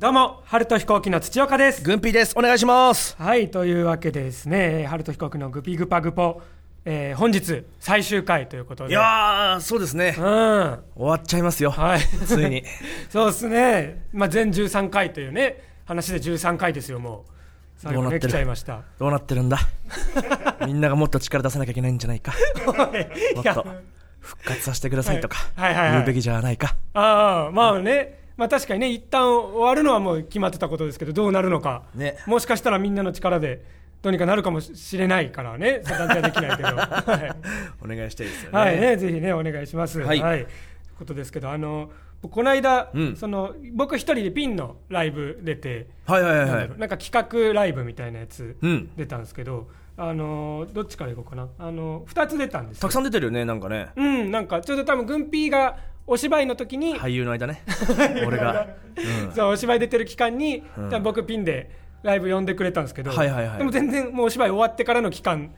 [0.00, 1.82] どうも、春と飛行機の土岡です。
[1.84, 2.32] グンピーです。
[2.34, 3.14] お願いします。
[3.18, 6.40] はい、というわけでですね、春と飛行機のグピグパグポ、
[6.86, 8.92] えー本日最終回ということで。
[8.92, 10.20] いやー、そうですねう。
[10.22, 10.24] ん。
[10.24, 11.74] は終わっちゃいますよ。
[11.98, 12.26] い。
[12.26, 12.64] ついに。
[13.12, 14.06] そうですね。
[14.14, 17.30] まあ、全13回というね、話で13回ですよ、もう。
[17.76, 18.28] 最後ね、どうなってる？
[18.30, 18.80] 来ちゃいました。
[18.98, 19.58] どうなってるんだ？
[20.66, 22.32] みんながもっと力出さなきゃいけないんじゃないか？
[22.64, 23.66] もっと
[24.20, 26.74] 復活させてくださいとか、はいはいはいはい言うべきじゃないか？
[26.94, 28.18] ああ、まあね。
[28.40, 31.82] まあ確かにね、一旦終わるのはもう決まってたことですけど、どうなるのか。
[31.94, 33.62] ねもしかしたらみんなの力で、
[34.00, 36.68] どうにかなるかもしれないからね、断定はできないけど。
[36.72, 37.34] は
[37.82, 38.58] いお願いしたいですよね。
[38.58, 40.00] はいね、ぜひね、お願いします。
[40.00, 40.46] はいという
[40.96, 41.90] ことですけど、あの、
[42.22, 49.68] この間、うんその、僕一人でピンのライブ出て、はいはいはいはいなんか企画ライブみたいなやつうん出たんですけど、
[49.98, 51.48] あの、どっちからいこうかな。
[51.58, 53.90] あの、二つ出たんですよたくさん出てるよね、なんかね。
[53.96, 55.76] うん、なんかちょうど多分、軍ピーが
[56.10, 57.62] お芝居の時に、俳優の間ね。
[58.26, 58.66] 俺が。
[58.96, 61.70] うんそうお芝居出てる期間に、うん僕ピンで
[62.02, 65.52] ライブ呼んでくれたんですけど、はいはいはいでも全然もうお芝居終わってからの期間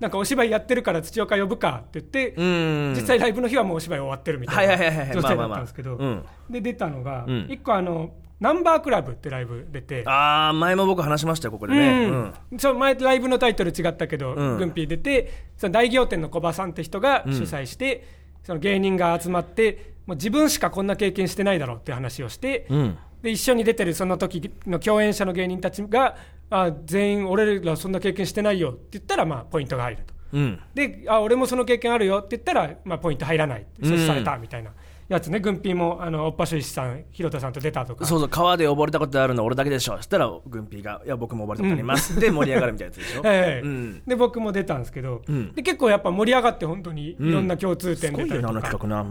[0.00, 2.92] なんかお芝居やってるから土岡呼ぶかって言って、うん。
[2.94, 4.78] 実際ライブの日はもうお芝居終わってるみたいない
[5.14, 10.02] 状態だったんですけど、うんで出たのが、うん一個あのナンバークラブってライブ出て。
[10.04, 12.06] あー、前も僕話しましたよ、ここでね。
[12.50, 12.58] うん。
[12.58, 18.04] そう前ライブのタイトル違ったけど、うんグンピー出てその大仰天の小葉さんって人が主催して、
[18.42, 22.98] その芸人が集まってもう自分しかこんな経験してないだろうって話をして、うん。
[23.22, 26.16] で一緒に出てるその時の共演者の芸人たちが
[26.50, 30.60] あ全員俺らそんな経験してないよって言ったらまあポイントが入るとうん。
[30.74, 34.72] であ俺もその経験あるよって言ったらまあポイント入らない阻止されたみたいな
[35.08, 38.06] やつね、軍ピーもあのおっぱしゅいしさん広田さんと出たとか。
[38.06, 39.96] そうそう、川で溺れたことあるの俺だけでしょ。
[39.96, 42.18] そしたら、グンピーが、いや、僕も溺れたことあります。
[42.18, 43.22] で、盛り上がるみたいなやつでしょ。
[43.28, 43.66] ええ。
[43.66, 44.02] うん。
[44.06, 45.52] で僕も出たんですけど、うん。
[45.52, 49.06] で結構やっぱ盛り上がって本当にいろんな共通す点出たりとか。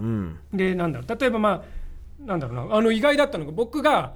[0.52, 1.20] でなんだろう。
[1.20, 1.62] 例えばま
[2.20, 2.76] あなんだろうな。
[2.76, 4.14] あの意外だったのが僕が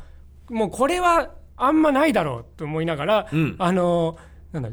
[0.50, 3.56] もうこれはあんまないだろうと思いながら、うん。
[3.58, 4.16] あの
[4.52, 4.70] なんだ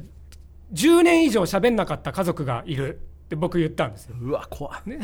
[0.74, 3.00] 10年以上喋んなかった家族がいる
[3.36, 4.16] って僕言ったんですよ。
[4.20, 4.90] うわ、怖い。
[4.90, 5.00] ね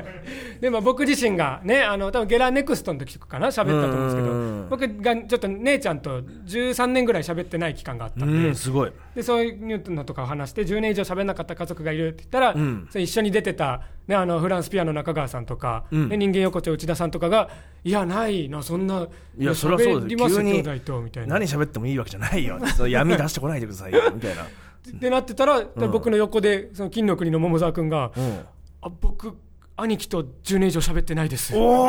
[0.60, 8.92] でまあ、僕自身がねあの多分ゲラネクストの時とかかな喋ったと思うんですけどうん僕がちょっと姉ちゃんと13年ぐらい喋ってない期間があったんん、すごい。
[9.14, 17.50] でそういうのとかを話して10年以上喋んなかった家族がいるって言ったら、うん一緒に出てた、ね、あのフランスピアノ中川さんとか、うんね人間横丁内田さんとかが
[17.82, 19.06] いやないなそんな
[19.38, 20.28] いや、それはそうですよ。
[20.28, 22.58] 急に何喋ってもいいわけじゃないよ。
[22.88, 24.46] 闇出してこないでくださいよ、みたいな。
[24.90, 28.40] ってなってたら、僕の横でその金の国の桃沢君が、うん。
[28.82, 29.36] あ僕
[29.76, 31.52] 兄貴と10年以上喋ってないです。
[31.52, 31.88] って言っお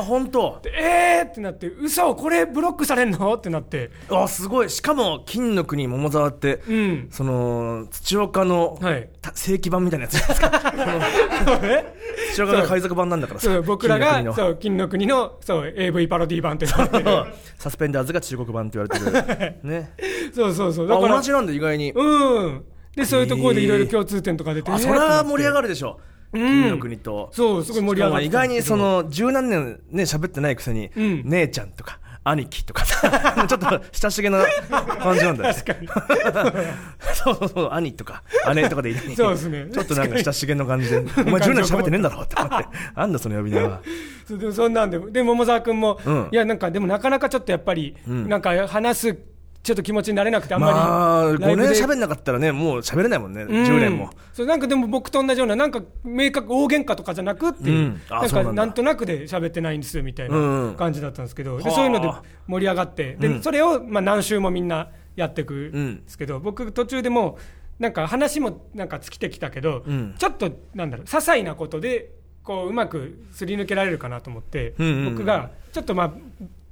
[0.00, 0.58] ー、本当。
[0.62, 3.32] てえーってなって嘘これブロックされんの？
[3.34, 3.90] ってなって。
[4.10, 4.70] あ、すごい。
[4.70, 7.08] しかも、金の国桃沢って、うん。
[7.12, 9.08] その、土岡の、はい。
[9.22, 11.60] た正規版みたいなやつじゃないですか？
[11.62, 11.94] え
[12.34, 13.46] 土岡の海賊版なんだからさ。
[13.46, 19.54] そう僕らが金の国そう金の国のそう AV パロディ版ってサスペンダーズが中国版って言われてる。
[19.62, 19.92] ね。
[20.34, 20.86] そうそうそう。
[20.86, 21.92] あ、だから同じなんだ、意外に。
[21.92, 22.64] うん。
[22.96, 26.00] でそういうところでいろいろ共通点とか出て、あ、それは盛り上がるるでしょ。
[26.04, 27.30] うん金の国と。
[27.32, 31.22] そうすごい盛り上がってしかも意外にその十何年ね喋ってないくせに、うん。
[31.24, 34.44] 姉ちゃんとか兄貴とかさ ちょっと親しげな
[35.00, 35.62] 感じなんだよね。
[35.62, 35.88] 確かに。
[37.14, 38.22] そうそうそう兄とか
[38.54, 39.16] 姉とかでいい。
[39.16, 39.68] そうですね。
[39.72, 42.68] ちょっとなんか親しげな感じでお前10年喋ってねえんだろって思って。
[42.94, 43.80] なんだその呼び名は。
[44.28, 46.28] そうでもそんなんでで桃沢君も、うん。
[46.30, 48.28] いやなんかでもなかなかちょっとやっぱり、ん。
[48.28, 49.18] なんか話す
[49.62, 51.68] ちょっと気持ちになれなくてあんまり、まあ5ライブで。
[51.68, 53.48] 年喋んなかったらねもう喋れないもんねうん。
[53.48, 54.10] 10年も。
[54.32, 58.00] そうなんかでも僕と同じようななんか明確大喧嘩とかじゃなくっていう、うん。
[58.08, 61.72] あなんかなんとなくで喋ってないんですみたいうんな感じだったんですけど、ではあ。
[61.72, 62.10] そういうので
[62.46, 63.16] 盛り上がって。
[63.20, 63.42] で、うん。
[63.42, 66.04] それをまあ何週もみんなやっていくん。
[66.04, 67.36] ですけど、僕途中でも
[67.78, 70.14] うなんか話もなんか尽きてきたけど、うん。
[70.18, 72.12] ちょっとなんだろう些細なことで
[72.44, 75.14] こううまくすり抜けられるかなと思って、うんうんうん。
[75.16, 76.12] 僕がちょっとまあ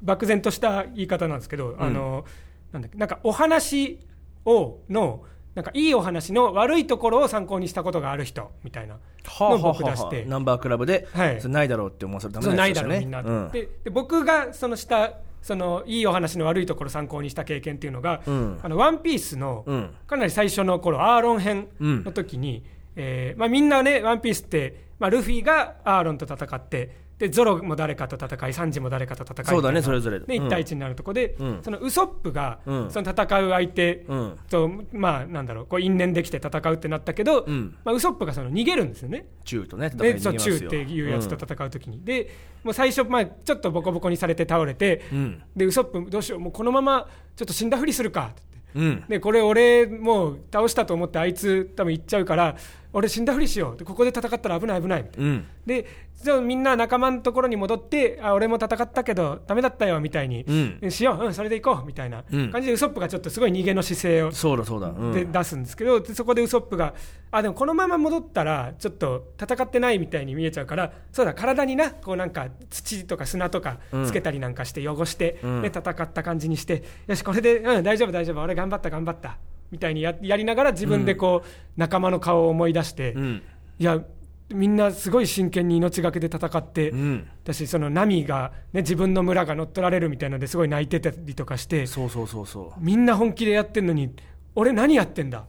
[0.01, 2.25] 漠然とした言い方なんですけど、あの
[2.73, 3.99] なんだっけなんかお話
[4.45, 5.25] をの
[5.55, 8.99] なんかいいお話の悪いところを参考にしたことがある人みたいな
[9.41, 11.41] のを僕出して、ナンバークラブで、はい。
[11.41, 13.51] それないだろうって思わせるためそうないだろうみんな、うん。
[13.51, 18.61] でで僕がそのしたそのいいお話の悪いところを参考にした経験っていうのが、うん。
[18.63, 19.91] あのワンピースのうん。
[20.07, 22.63] かなり最初の頃アーロン編の時に、
[22.95, 30.21] えーまあ、みんなねワンピースって、まあ、ルフィがアーロンと戦ってでゾロも誰かと戦いサンジも誰かと戦いそうだねそれぞれ。
[30.21, 30.47] でうん。
[30.47, 31.59] 1対1になるとこで、うん。
[31.63, 32.91] そのウソップが、うん。
[32.91, 34.39] その戦う相手うん。
[34.49, 37.77] と、まあなんだろうこう因縁できて戦うってなったけど、うん。
[37.85, 39.27] まあ、ウソップがその逃げるんですよね。
[39.45, 40.67] 中とねでそうに行きますよ。
[40.67, 42.31] 中っていうやつと戦うときに、で
[42.63, 45.43] もう最初、まあ、ちょっとボコボコにされて倒れて、うん。
[45.57, 48.43] でウソップどうしようもうこのままちょっと死んだふりするかって
[48.77, 49.03] 言って。
[49.03, 49.09] うん。
[49.09, 52.57] でこれ俺もう倒したと思ってあいつ多分行っちゃうから
[52.93, 53.77] 俺死んだふりしよう。
[53.77, 55.47] でここで戦ったら危ない危ないみたいな、うん。
[55.67, 55.87] で
[56.23, 60.43] じゃあみんな仲間のところに戻ってあ俺も戦ったけどダメだったよみたいに、
[60.83, 60.91] うん。
[60.91, 62.51] しよう、うん、それで行こうみたいなうん。
[62.51, 66.95] 感じでウソップがちょっとすごい逃げの姿勢をそうだそうだ、うん、で出すんですけど、でそこでウソップが
[67.31, 75.63] あでもこのまま戻ったらちょっと戦ってないみたいに見えちゃうからそうだ体になこうなんか土とか砂とかつけたりなんかして汚して、うん。
[75.63, 78.41] で戦った感じにしてよしこれで、うん、大丈夫大丈夫。
[78.41, 79.37] 俺頑張った頑張った
[79.71, 83.43] みたいにややりながら自分でこう、仲間の顔を思い出して、うん。
[83.79, 84.03] いや
[84.51, 87.29] みんなすごい真剣に命がけで戦って、うん。
[87.45, 92.81] 私そのナミが、ね、自分の村が乗っ取られるみたいなのですごい泣いてたりとかしてそうそうそうそう。
[92.81, 94.15] みんな本気でやってんのに
[94.55, 95.41] 俺何やってんだ？
[95.41, 95.45] っ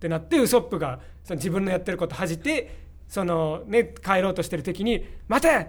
[0.00, 2.78] てなってウソップがその自分のやってること恥じて
[3.08, 5.66] その、ね、帰ろうとしてる敵に「待て、うん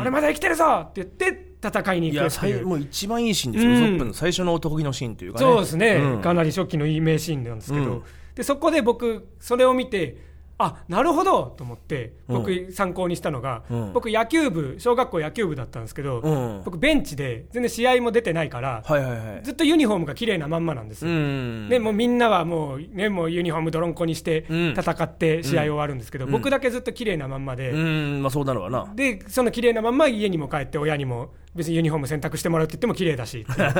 [0.00, 2.56] 俺まだ生きてるぞ!」って言って戦いに行くっていう。
[2.56, 3.76] 最もう一番いいシーンですよ、うん。
[3.76, 5.44] ウソップの最初の男気のシーンというかね。
[5.44, 6.20] そうですね、うん。
[6.20, 8.02] かなり初期のいい名シーンなんですけど、うん。
[8.34, 13.92] でそこで僕それを見てあなるほどと思って僕う参考にしたのが、うん。
[13.92, 16.62] 僕野球部小学校野球部だったんですけど、うん。
[16.64, 19.42] 僕ベンチで全然試合も出てないから、はいはいはい。
[19.42, 21.68] ずっとユニフォームが綺麗なまんまなんですうよ、ん。
[21.68, 24.74] ね、もうみんなはもう,、ね、もうユニフォーム泥んこにしてうん。
[24.76, 26.30] 戦って試合終わるんですけど、うん。
[26.30, 28.22] 僕だけずっと綺麗なまんまで、うん。
[28.22, 28.92] まあそうなるわな。
[28.94, 33.72] でその綺麗なまんま家にも帰って親にも別にユニフォーム洗濯してもらうって言っても綺麗だしっていう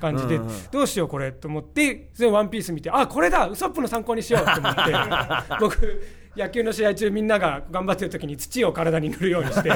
[0.00, 4.80] 感じでうんうんどうしようこれと思ってそれワンピース見てあこれだウソップの参考にしようと思って
[5.60, 6.02] 僕
[6.36, 9.70] 野球の試合中みんなが頑張ってる時に土を体に塗るようにして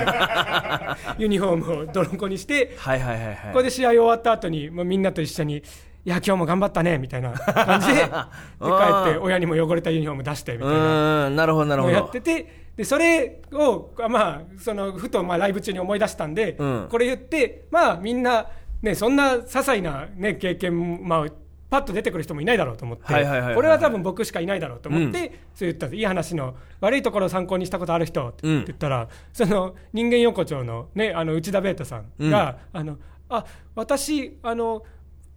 [1.19, 3.37] ユニフォームを泥んこにしてはいはいはいはい。
[3.53, 5.59] これで試合終わった後にもうみんなと一緒に
[6.05, 11.27] 「いや今日も頑張ったね」みたいな感じで で帰って親にも汚れたユニフォーム出してみたいな。
[11.29, 11.95] うんなるほどなるほど。
[11.95, 16.89] やっててでそれをあまあそのふとまあライブ中に思い出したんで、うん。
[16.89, 18.47] これ言ってまあみんな
[18.81, 21.27] ねそんな些細なね経験まあ
[21.69, 23.13] パッと出てくる人もいないだろうと思って、こ
[23.61, 25.89] れは多分僕しかいないだろうと思って、そう言った。
[25.89, 32.97] いい話の悪いところを参考にしたことある人って言ったら、その人間横丁の,、ね、あの内田ベータさんが、あの
[33.29, 33.45] あ
[33.75, 34.83] 私あの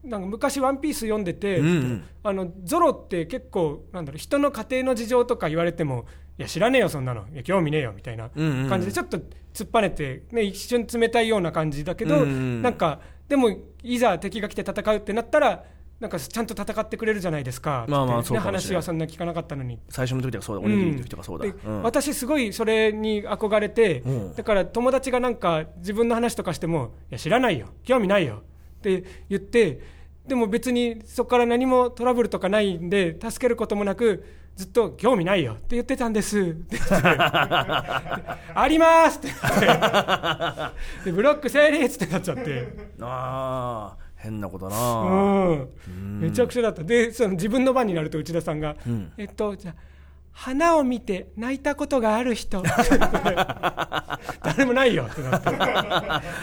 [0.05, 2.03] なんか昔「ワンピース読んでて、うんうん。
[2.23, 6.05] あのゾロって結構なんだろう人の家庭の事情とか言われても
[6.37, 7.25] いや知らねえよそんなの。
[7.33, 9.17] いや興味ねえよみたいな感じでちょっと
[9.53, 13.49] 突っぱねて、ね、一瞬冷たいような感じだけど、うんうんなんかでも
[13.81, 15.63] いざ敵が来て戦うってなったら
[16.01, 18.73] なんかちゃんと戦ってくれるじゃないですかまあまあそうかもしれない。
[18.73, 19.79] 話はそんな聞かなかったのに。
[19.87, 20.65] 最初の時とかそうだ。
[20.65, 21.83] おにぎりの時とかそうだ、でうん。
[21.83, 24.35] 私すごいそれに憧れて、うん。
[24.35, 27.67] だから友達がなんか自分の話とかしても「いや知らないよ。
[27.83, 28.41] 興味ないよ」
[28.79, 29.79] って言って
[30.27, 34.23] でも別にそこから何もトラブルとかないんで助けることもなく
[34.55, 36.39] ずっと「興味ないよ」って言ってたんです。
[36.39, 36.93] って言って
[38.53, 39.27] あります!」って。
[39.27, 39.79] 言っ
[41.03, 42.67] てでブロック成立ってなっちゃって。
[43.01, 44.77] ああ変なことな。
[45.87, 46.83] うん、めちゃくちゃだった。
[46.83, 49.11] でその自分の番になると内田さんが、ん。
[49.17, 49.75] えっとじゃあ
[50.33, 52.63] 花を見て泣いたことがある人。
[54.43, 55.41] 誰もないよってなっ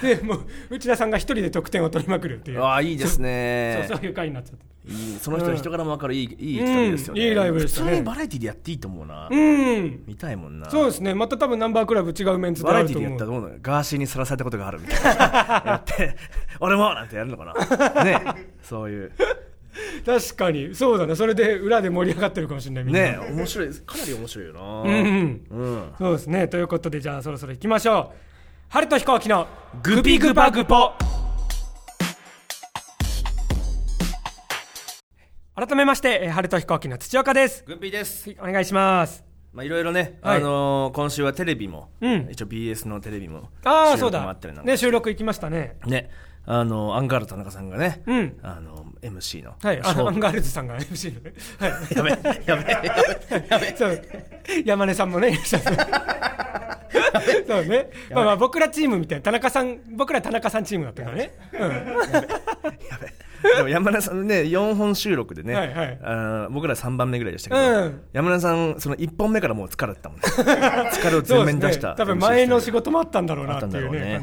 [0.01, 0.17] て。
[0.17, 2.63] でもう内田さんが一人で得点を取りまくるっていう。
[2.63, 3.85] ああいいですね。
[3.89, 7.29] そうそういう回になっちゃっていいその人の人柄も分かるいいいい企画ですよね、うん。
[7.29, 7.87] いいライブでしたね。
[7.87, 10.05] 普通にバラエティでやっていいと思うな、うん。
[10.07, 10.71] 見たいもんな。
[10.71, 11.15] そうですね。
[11.15, 13.43] また多分ナンバークラブ違うメンツでバラエティでやったらどう。
[13.43, 15.11] なのガーシーにさらされたことがあるみたいな。
[15.67, 16.17] やって
[16.61, 18.05] 俺もなんてやるのかな。
[18.05, 18.23] ね。
[18.63, 19.13] そういう。
[20.07, 20.75] 確かに。
[20.75, 21.15] そうだね。
[21.15, 23.01] それで裏で盛り上がってるかもしれないみんな。
[23.03, 23.19] ね。
[23.31, 23.69] 面白い。
[23.69, 24.61] かなり面白いよな。
[24.61, 25.47] うんうん。
[25.51, 25.93] うん。
[25.99, 26.49] そうですね。
[26.49, 28.29] ということでじゃあそろそろ行きましょう。
[28.71, 29.47] 春と飛行機の
[29.83, 30.93] グピグパグポ
[35.59, 37.65] 改めまして、えー春と飛行機の土岡です。
[37.67, 39.25] グッピーですお願いします。
[39.53, 40.37] まあいろいろね、はい。
[40.37, 42.29] あのー今週はテレビも、うん。
[42.31, 44.37] 一応 BS のテレビもああそうだ。
[44.63, 45.77] ね収録行きましたね。
[45.85, 46.11] ね
[46.47, 48.39] あのアンガールズ田中さんがね、うん。
[48.41, 51.33] あの MC のはいあのアンガールズさんが MC のね。
[51.59, 51.73] はい。
[51.97, 52.83] やべやべや
[53.43, 53.67] べやべ。
[53.77, 54.03] そう。
[54.65, 55.69] 山根さんもねいらっしゃって
[57.49, 57.91] そうね。
[58.13, 61.69] まあまあ僕らチームみたいな田中さん僕ら田中さんチームだったからね、うん、
[63.57, 65.99] でも山根さんね4本収録でね、はいはい。
[66.03, 66.15] あ
[66.49, 68.01] の僕ら3番目ぐらいでしたけど、うん。
[68.13, 70.25] 山根さんその1本目からもう疲れてたもんね。
[70.91, 71.95] 疲れを全面に出した、ね。
[71.97, 74.23] 多分前の仕事事もあったんだろうなっていうね。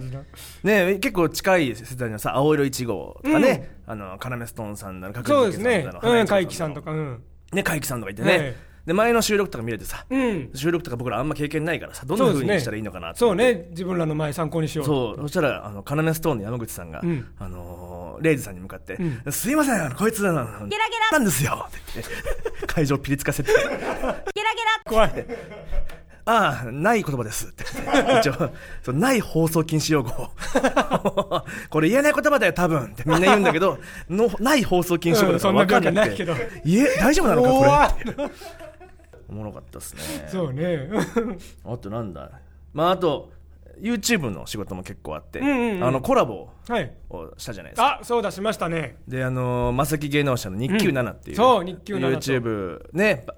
[0.63, 0.85] ね。
[0.85, 5.87] ね結構近い世代のさ青色1号とかね、あのカナメストーンさんだの角そうですね。
[6.01, 6.27] うん。
[6.27, 7.23] 海木輝さんとかうん。
[7.53, 8.55] ね海輝さんとかいてね、ね
[8.85, 10.49] で前の収録とか見れてさ、うん。
[10.53, 13.19] 収録とか僕らあんま経験ないからさどんな風にしたらいいのかなって。
[13.19, 13.65] そう思ってね。
[13.71, 15.21] 自分らの前参考にしようそう。
[15.21, 17.27] そしたらあのカナメストーンの山口さんが、うん。
[17.39, 20.75] あのーレイジさんに向かって、うすいませんあのこいつゲラゲラ。
[21.11, 22.07] なんですよって言っ
[22.61, 23.51] て会場ピリつかせて。
[23.51, 24.23] ゲラゲラ。
[24.85, 25.25] 怖い。
[26.27, 27.63] ああない言葉ですって
[28.19, 28.51] 一応
[28.81, 30.09] そうない放送禁止用語
[31.69, 33.77] これ言えない言葉だよ多分ってみんな言うんだけど
[34.09, 38.29] のない放送禁止用語だから分かんなくて、い言え大丈夫なのかこれ
[39.29, 40.27] おもろかったですね。
[40.27, 40.89] そうね。
[41.65, 42.31] あとなんだ。
[42.73, 43.31] まああと
[43.79, 45.83] YouTube の仕事も結構あって、うんうんうん。
[45.83, 46.93] あのコラボはい。
[47.09, 47.99] をしたじゃないですか。
[48.01, 48.97] あそうだしましたね。
[49.07, 51.43] であのマセキ芸能者の日給7っていう、うん。
[51.43, 52.19] そう日給7と。
[52.19, 53.35] YouTube ねば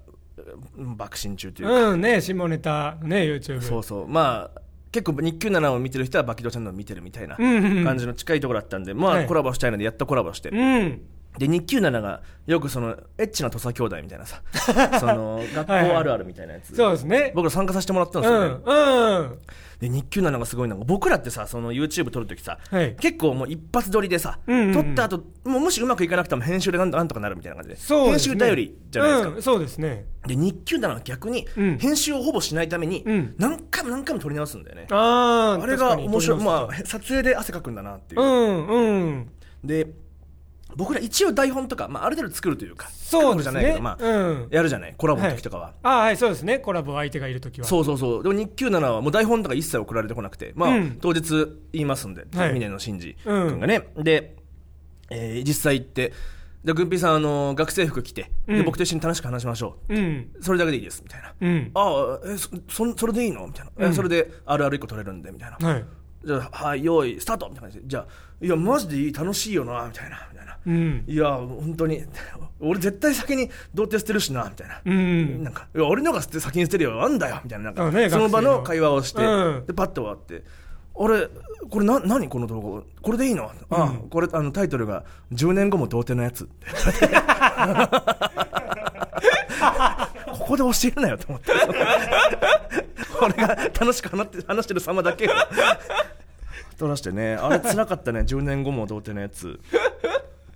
[0.96, 4.08] 爆心中というか、うんね下ネタね YouTube そうそう。
[4.08, 7.84] まあ結構日給7を見てる人はバキドちゃんのを見てるみたいなうんうんうん。
[7.84, 9.27] 感じの近いところだったんで、まあ、はい。
[9.27, 11.01] コラボしたいのでやっとコラボして、うん
[11.38, 14.41] で日給7がよくそのエッチな土佐兄弟みたいなさ
[15.00, 16.75] その学校あるあるみたいなやつ。
[16.75, 17.32] そうですね。
[17.36, 19.39] 僕ら参加させてもらったんうですよね、んうん。
[19.79, 22.96] で日給7がすごいのが僕らってさその YouTube 撮るときさ、はい。
[22.96, 24.74] 結構もう一発撮りでさ、うんうんうん。
[24.74, 28.34] 撮った後もうもしうまくいかなくても編集でなんとなんとかなるみたいな感じで編そうですね。
[28.34, 30.06] 集頼りじゃないですか、うんそうですね。
[30.25, 31.77] で日給7は逆にうん。
[31.77, 33.36] 編集をほぼしないためにうん。
[33.38, 36.44] 何回も何回も撮り直すんだよね、あああれが面白い。
[36.44, 39.29] まあ撮影で汗かくんだなっていう、うんうん。
[39.63, 39.88] で
[40.75, 43.53] 僕ら一応台本とか、まあ、ある程度作るというかそうですね。
[43.53, 44.47] 作るじゃないけど、まあうん。
[44.51, 46.59] やるじゃないコラボの時とかは、ああはいそうですね。
[46.59, 47.67] コラボ相手がいる時は。
[47.67, 48.24] そうそうそう。
[48.24, 50.97] でも日給7はもう台本とか一切送られてこなくて、まあうん。
[51.01, 52.53] 当日言いますんで、はい。
[52.53, 54.36] 峰野真二君がね、で、
[55.09, 56.12] えー実際行って
[56.65, 58.65] でグンピーさんあの学生服着て、でうん。
[58.65, 59.93] 僕と一緒に楽しく話しましょう。
[59.93, 60.31] ん。
[60.38, 61.01] うそれだけでいいです。
[61.01, 61.71] みたいな、うん。
[61.74, 63.47] ああえそそそれでいいの？
[63.47, 63.93] みたいな、えうん。
[63.93, 65.86] それであるある1個取れるんでみたいな、はい。
[66.25, 67.47] じゃあはい用意スタート！
[67.47, 67.83] みたいな感じで。
[67.88, 68.07] じゃあ
[68.39, 70.27] いやマジでいい楽しいよなみたいな。
[70.32, 70.58] みたいな。
[70.65, 71.03] うん。
[71.08, 72.03] いや本当に。
[72.60, 75.44] 俺絶対先に童貞捨てるしなみたいな、うん。
[75.44, 77.65] なんかいや俺のが先に捨てるよなんだよみたいな。
[77.65, 79.65] なんか、あねその場の会話をして、うん。
[79.65, 80.44] でパッと終わって
[80.94, 81.27] 俺
[81.70, 82.82] これな何この動画？
[83.01, 83.98] これでいいの、あうん。
[83.98, 85.03] ここれあのタイトルが
[85.34, 86.48] 「10年後も童貞のやつ」
[90.27, 91.51] ここで教えるなよと思って。
[93.22, 93.48] 俺が
[93.79, 95.32] 楽しく話って話してる様だけを
[96.77, 97.36] 撮らしてね。
[97.36, 98.22] あれ辛かったね。
[98.22, 99.60] 10年後も童貞のやつ。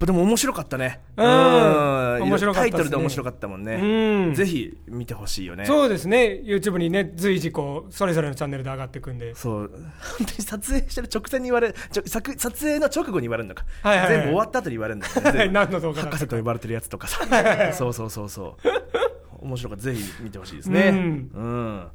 [0.06, 1.02] でも面白かったね。
[1.16, 1.26] うん。
[1.26, 2.24] うん。
[2.24, 2.72] 面白かったね。
[2.72, 4.34] タイトルで面白かったもんね、うん。
[4.34, 5.66] ぜひ見てほしいよね。
[5.66, 6.42] そうですね。
[6.44, 9.36] YouTube にね随時こうそれぞれのチャンネルで上がっていくんで。
[9.36, 9.72] そう。
[10.18, 14.16] 本当に撮影してる直前に言われちょ作撮影の直後に言われるのか、はいはいはい。
[14.16, 15.50] 全部終わった後に言われるんだよね。
[15.54, 17.74] 何の動画だ博士と呼ばれてるやつとかさ。
[17.74, 19.46] そうそうそうそう。
[19.46, 19.84] 面白かった。
[19.84, 20.90] ぜひ見てほしいですね。
[20.90, 21.32] うん。
[21.34, 21.88] うん。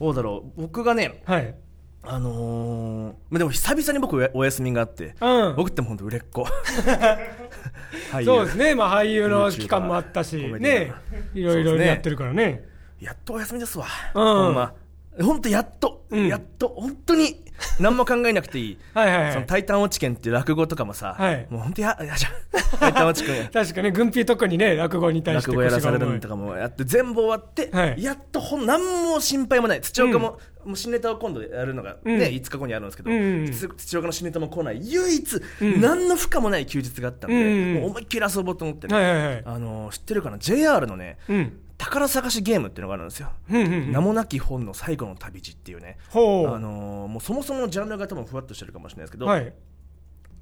[0.00, 0.62] どうだろう。
[0.62, 1.54] 僕がねはい
[2.02, 5.56] あのーまあでも久々に僕お休みがあって、うん。
[5.56, 6.46] 僕っても本当売れっ子。
[8.24, 8.74] そうですね。
[8.74, 10.92] まあ俳優の期間もあったしね。
[11.34, 12.64] いろいろやってるからね。
[13.00, 14.24] やっとお休みですわ、うん。
[14.24, 14.74] ほんま
[15.22, 16.28] 本当やっと、うん。
[16.28, 17.44] やっと本当に
[17.80, 18.78] 何も考えなくていい。
[18.94, 19.32] はいはいはい。
[19.32, 21.46] そのタイタン落ち券っていう落語とかもさ、はい。
[21.50, 22.32] もう本当ややじゃん
[22.78, 28.02] タイタン落ち券確かに軍ピー特にね落語に対して落語やらされるとかもやって全部終わって、はい。
[28.02, 29.80] やっとほん何も心配もない。
[29.80, 32.20] 土岡も,、もう新ネタを今度やるのが、ねうん。
[32.20, 34.80] 5日後にあるんですけど、うんうんつ土岡の新ネタも来ない。
[34.82, 35.80] 唯一、ん。
[35.80, 39.42] 何の負荷もない休日があったんで、うんうんもう思いっきり遊ぼうと思ってね、はいはいはい。
[39.44, 45.96] あの知ってるかな？JR のねうん宝探しゲームっていうのがあるんですよ、名もなき本の最後の旅路っていうね。
[46.10, 46.54] ほう。
[46.54, 49.52] あのーもうそもそものジャンルが多分ふわっとしてるかもしれないですけど、はい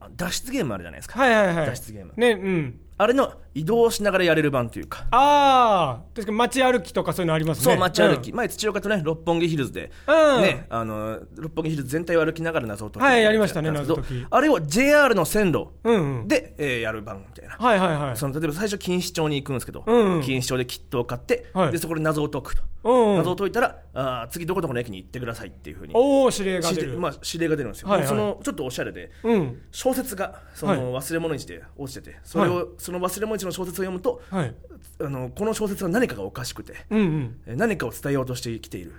[0.01, 7.65] あ脱出ゲームあるじゃないですか、はいはいはい脱出ゲームねうんあれの移動しながらやれる版というか、ああ確かに街歩きとかそういうのありますね。
[7.65, 10.43] そう街歩き、前土岡とね六本木ヒルズで、うん。
[10.43, 13.05] ねあの六本木ヒルズ全体を歩きながら謎を解く。
[13.05, 14.27] はいやりましたね謎解き。
[14.31, 16.29] あれを JR の線路うんうん。
[16.29, 18.17] で、えーやる版みたいな、はいはいはい。
[18.17, 20.21] その例えば最初錦糸町に行くんですけど、うんうん。
[20.21, 21.73] 錦糸町でキットを買って、はい。
[21.73, 25.93] でそこで謎を解くと、うん謎を解いたらあー次どこどこの駅に行ってくださいっていうふうに。
[25.95, 26.99] おお指令が出る。
[26.99, 28.09] まあ、指令が出るんですよ、はいはい。
[28.09, 29.63] そのちょっとおしゃれでうん。
[29.71, 34.55] 小説がその忘れ物にして落ちててそれを、その忘れ物にの小説を読むとはい。
[34.99, 37.41] あのこの小説は何かがおかしくてうんうん。
[37.47, 38.93] えー何かを伝えようとしてきている。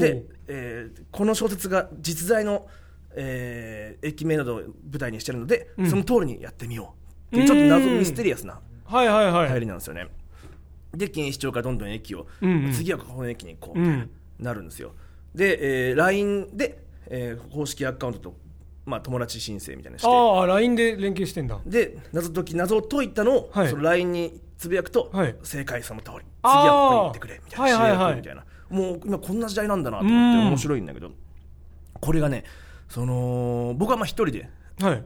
[0.00, 2.66] で、えーこの小説が実在の、
[3.16, 5.90] えー駅名などを舞台にしてるので、うん。
[5.90, 6.94] その通りにやってみよ
[7.32, 7.98] うっていうちょっと謎うん。
[7.98, 9.48] ミステリアスなはいはいはい。
[9.48, 10.06] 入りなんですよね、
[10.92, 12.66] で錦糸町からどんどん駅を、うん。
[12.66, 14.08] うん次はこの駅に行こううみたい
[14.40, 14.92] なるんですよ。
[15.34, 16.78] で、えー LINE で、
[17.08, 18.36] えー公式アカウントと、
[18.86, 20.08] まあ、友達申請みたいなのして。
[20.08, 21.58] ああ LINE で連携してんだ。
[21.66, 23.68] で謎解き謎を解いたのを、はい。
[23.68, 25.36] その LINE につぶやくと、はい。
[25.42, 28.16] 正解その通り次はここに行ってくれみたいなはいはいはい。
[28.16, 28.44] みたいな。
[28.68, 30.46] もう今こんな時代なんだなと思ってうん。
[30.48, 31.10] 面白いんだけど。
[32.00, 32.44] これがね
[32.88, 34.48] その僕はまあ一人で
[34.80, 35.04] はい。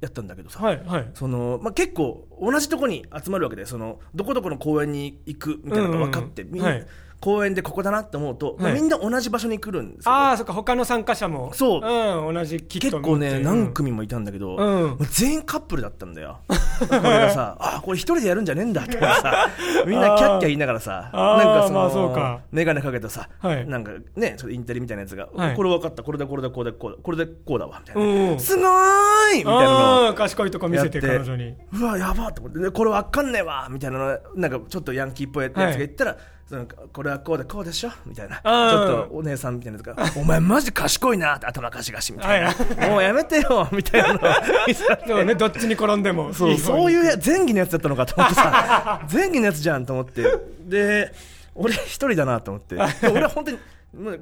[0.00, 1.10] やったんだけどさ、はいはい。
[1.14, 6.82] そのまあ、結構同じとこに集まるわけでそのどこどこの公園に行くみたいなのが分かって、みんな、うんうん。
[6.82, 6.88] はい
[7.26, 10.12] 公園でここだなって思うと、まあはいみんな同じ場所に来るんですよ。
[10.12, 11.52] ああそっか他の参加者も。
[11.54, 11.80] そう。
[11.80, 14.90] うん同じキット結構ね何組もいたんだけど、うん。
[14.90, 16.38] もう全員カップルだったんだよ。
[16.46, 19.48] これがさ あこれ一人でやるんじゃねえんだってさ。
[19.88, 22.40] みんなキャッキャ言いながらさあーなんかその、まあそうか。
[22.52, 23.66] 眼鏡かけたさ、はい。
[23.66, 25.56] なんかねちょっとインテリみたいなやつが、はい。
[25.56, 31.24] これ分かったこれだこれだこれだこうだこれでこうだわみたいな、うんすごーいみたいなのをああ賢いとこ見せてやって。
[31.24, 31.54] 彼女に。
[31.72, 32.60] うわやばって思って。
[32.60, 36.16] でこれ分かんねえわみたいなのなんかちょっとヤンキーっぽいやつが言ったら、
[36.48, 37.90] そのこれはこうでこうでしょ？
[38.06, 38.36] みたいな。
[38.36, 42.52] ちょっとお姉さんみたいなやつが「お前マジ賢いな」って頭かしがしみたいな。
[42.52, 44.14] はい「もうやめてよ」みたいな
[45.08, 46.32] のねどっちに転んでも。
[46.32, 49.00] そうそういうや前儀のやつだったのかと思ってさ。
[49.12, 50.22] 前儀のやつじゃんと思って。
[50.64, 51.12] で
[51.54, 52.76] 俺一人だなと思って。
[52.76, 53.58] で俺は本当に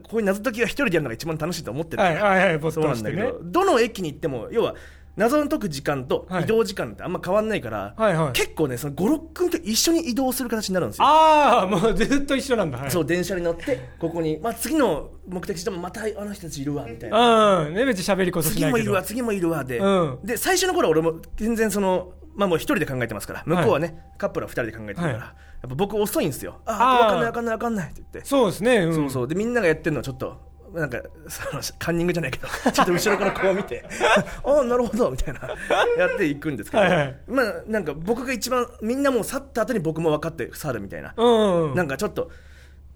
[0.05, 2.25] こういう謎解きは一人でやるのが一番楽しいと思ってるから。
[2.25, 4.75] はいはいはい没そうなんだけど、どの駅に行っても要は
[5.17, 6.45] 謎の解く時間とはい。
[6.45, 8.33] 移動時間ってあんま変わんないから、はいはい。
[8.33, 11.07] 結構ねその56分と一緒に移動する形になるんですよ。
[11.07, 12.79] ああもうずっと一緒なんだ。
[12.79, 12.91] はい。
[12.91, 17.61] そう電車に乗ってここに、まあ、次の目的地でもまたあの人たちいるわみたいな。
[17.61, 17.75] うん。
[17.75, 20.19] ね別に喋りこそ次もいるわ次もいるわで、うん。
[20.25, 25.17] で最初の頃俺も全然そのまあもう一人で考えてますから向こうはね、カップルは二人で考えてるから、はい。
[25.19, 25.27] や
[25.67, 26.61] っぱ僕遅いんですよ。
[26.67, 28.95] ああ分かんない分かんない分かんないって言って、そうですねうん。
[28.95, 29.29] そうそう。
[29.29, 33.85] でみんながやってるのはちょっとなんかそのカンニングじゃないけど ちょっと後ろからこう見て
[34.45, 35.41] ああなるほどみたいな
[35.97, 37.21] やっていくんですけど、はいはい。
[37.27, 42.31] まあなんか僕が一番みんなもう去った後に僕も分かって去るみたいな、うんうんなんかちょっと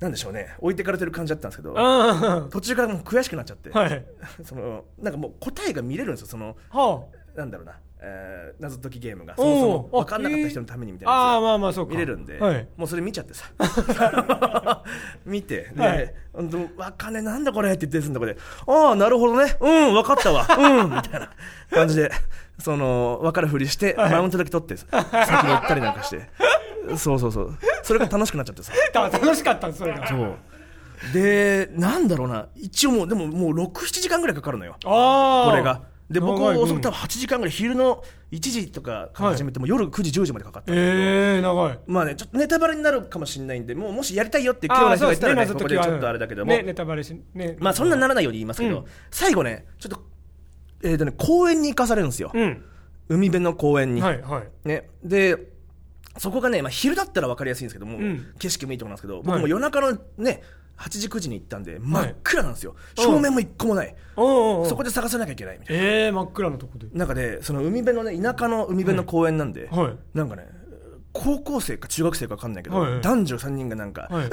[0.00, 4.04] なんでしょうね置いてかれてる感じだったんですけどうん途中からもう悔しくなっちゃって、はい。
[4.44, 7.04] そのなんかもう答えが見れるんですよそのは
[7.34, 12.68] なんだろうな、えー謎解きゲームがそもそもあ分かんなかった人のためにみたいなああやまあまあそう見れるんで、はい。
[12.76, 13.50] もうそれ見ちゃってさ。
[15.24, 16.14] 見てで、はい。
[16.76, 18.36] わかんねえなんだこれって言ってるんだこれ。
[18.66, 19.56] ああなるほどね。
[19.60, 20.46] うん分かったわ。
[20.56, 21.30] うんみたいな
[21.70, 22.10] 感じで
[22.58, 26.28] その分かるふりして、マウントだけ取って先に行ったりなんかして。
[26.96, 27.58] そうそうそう。
[27.82, 28.72] それが楽しくなっちゃってさ。
[28.92, 30.06] た楽しかったんですそれが。
[30.06, 30.34] そう。
[31.12, 32.46] でなんだろうな。
[32.56, 34.76] 一応もうでももう67時間ぐらいかかるのよ。
[34.84, 41.78] ああこれがで僕長い遅く多分8時間ぐらい昼の1時とかから始めて、もう夜9時10時までかかったんだけど、ええ長い。
[41.86, 45.46] まあねちょっとネタバレになるかもしれないんでもうもしやりたいよっていう興味の人がいたらねね。
[45.52, 47.56] ここでちょっとあれだけども、ねネタバレしね。
[47.60, 48.84] まあそんなにならないように言いますけど、うん。
[49.10, 50.02] 最後ねちょっと
[50.82, 52.64] えーとね公園に行かされるんですよ、うん。
[53.08, 54.68] 海辺の公園に、はいはい。
[54.68, 54.88] ね。
[55.04, 55.57] で
[56.18, 58.34] そこがね、まあ、昼だったら分かりやすいんですけども、ん。
[58.38, 59.22] 景色もいいとこなんですけどはい。
[59.24, 60.42] 僕も夜中のね
[60.78, 63.04] 8時9時に行ったんで真っ暗なんですよ、うん。
[63.04, 65.82] 照明も一個もない、そこで探さなきゃいけないみたいな。
[65.82, 66.86] ええ真っ暗なとこで。
[66.92, 69.84] なんかね、その海辺のね、田舎の海辺の公園なんで、はい。
[69.86, 70.46] はいなんかね、
[71.12, 72.92] 高校生か中学生か分かんないけど、はい。
[72.92, 74.26] はい男女3人がなんか、はい。
[74.26, 74.30] う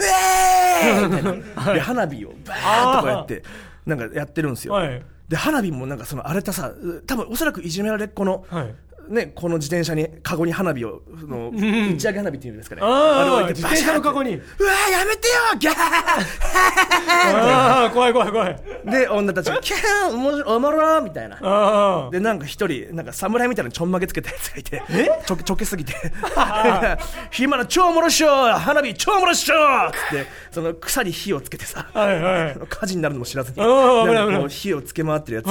[0.83, 3.43] えー みたいな、で花火をバーッとこうやって、
[3.87, 4.73] なんかやってるんですよ。
[4.75, 5.03] はい。
[5.27, 8.75] で花火もなんかその荒れたさ、う多分おそらくいじめられっ子の、はい
[9.09, 11.53] ね、この自転車にカゴに花火をその、打
[11.95, 14.35] ち上げ花火っていうんですかね、あーれを置いて自転車のカゴに。
[14.35, 18.61] うわーやめてよギャああ怖い怖い怖い。
[18.85, 21.37] ーで女たちがキャーおもしおもろーみたいな。
[21.41, 24.81] ああでなんか一人なんか侍みたいなちょんまげつけたやつがいて
[25.25, 25.93] ちょちょけすぎて
[27.31, 29.55] 「暇な超おもろっしょ花火超おもろっしょ!」
[29.89, 32.57] っつってその草に火をつけてさはいはい。
[32.69, 35.47] 火事になるのも知らずに火をつけ回ってるやつ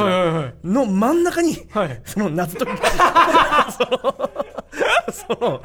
[0.65, 2.01] の真ん中にはい。
[2.05, 2.81] その謎解き。
[2.81, 2.87] が
[5.13, 5.63] その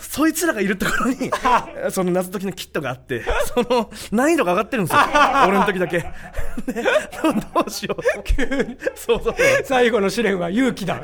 [0.00, 1.30] そいつらがいるところに
[1.92, 3.22] その謎解きのキットがあって
[3.54, 5.00] その難易度が上がってるんですよ。
[5.46, 5.98] 俺の時だけ。
[6.66, 8.22] でどうしよう。
[8.24, 8.78] 急に。
[8.94, 9.34] そうそう。
[9.64, 11.00] 最後の試練は勇気だ。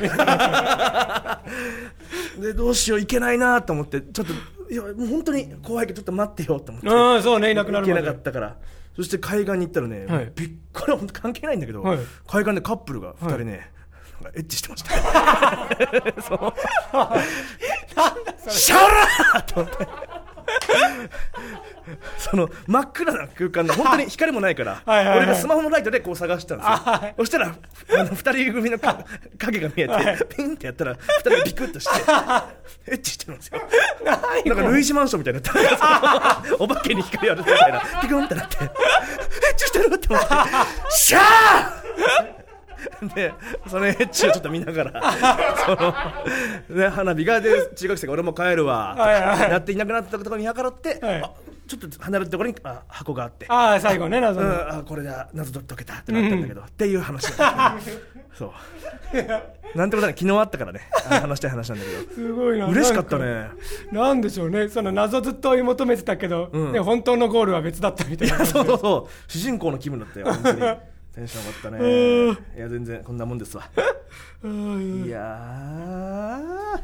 [2.41, 4.33] でどうしよういけないなと思ってちょっと
[4.73, 6.89] いやもう本当に怖いけどちょっと待ってよと思って。
[6.89, 8.57] うんそうねいなくなる行けまでなかったから。
[8.97, 10.33] そして海岸に行ったらね、はい。
[10.35, 11.99] びっこれは本当関係ないんだけど、はい。
[12.27, 13.71] 海岸でカップルが2人ね、
[14.23, 16.53] なんかエッチしてました そう。
[18.51, 19.87] シャラーと思って。
[22.19, 27.15] その真っ暗な空間で本当に光もないから俺がスマホのライトでこう探してたんですよ、あはい。
[27.17, 27.51] そしたらあ
[28.05, 29.05] の2人組のか
[29.39, 30.19] 影が見えて、はい。
[30.37, 31.91] ピンってやったら2人がビクッとして
[32.89, 33.61] エッチしてるんですよ。
[34.05, 34.21] なん。
[34.21, 37.81] かルイージマンションみたいになってお化けに光あるみたいな。
[38.01, 38.57] ピクンってなって。
[38.65, 38.71] エッ
[39.57, 40.29] チしてるって思って。
[40.91, 42.36] シャー
[43.15, 43.33] で
[43.67, 45.03] そのエッチをちょっと見ながら
[45.65, 45.95] その、
[46.81, 49.51] ね、花火がで中学生が俺も帰るわとかはいはい。
[49.51, 51.23] なっていなくなったところ見計らって、はい。
[51.23, 51.31] あ
[51.67, 53.47] ちょっと離れたところにあ箱があって。
[53.49, 57.77] ああ最後ね謎うん、のあこれだ謎解けたってなったんだけど、っていう話だ
[58.33, 58.51] そう。
[59.77, 60.89] なんてことない昨日あったからね。
[61.09, 63.49] 話したい話なんだけすごいなど嬉しかったね。
[63.91, 64.69] なんでしょうね。
[64.69, 66.73] その謎ずっと追い求めてたけど、うん。
[66.73, 69.31] ね、本当のゴールは別だったみたいなそうそうそう。
[69.33, 70.61] 主人公の気分だったよ本当に
[71.17, 72.31] テンション上がったね。
[72.57, 73.69] いや全然こんなもんですわ。
[74.43, 75.05] うん。
[75.07, 76.81] いやー。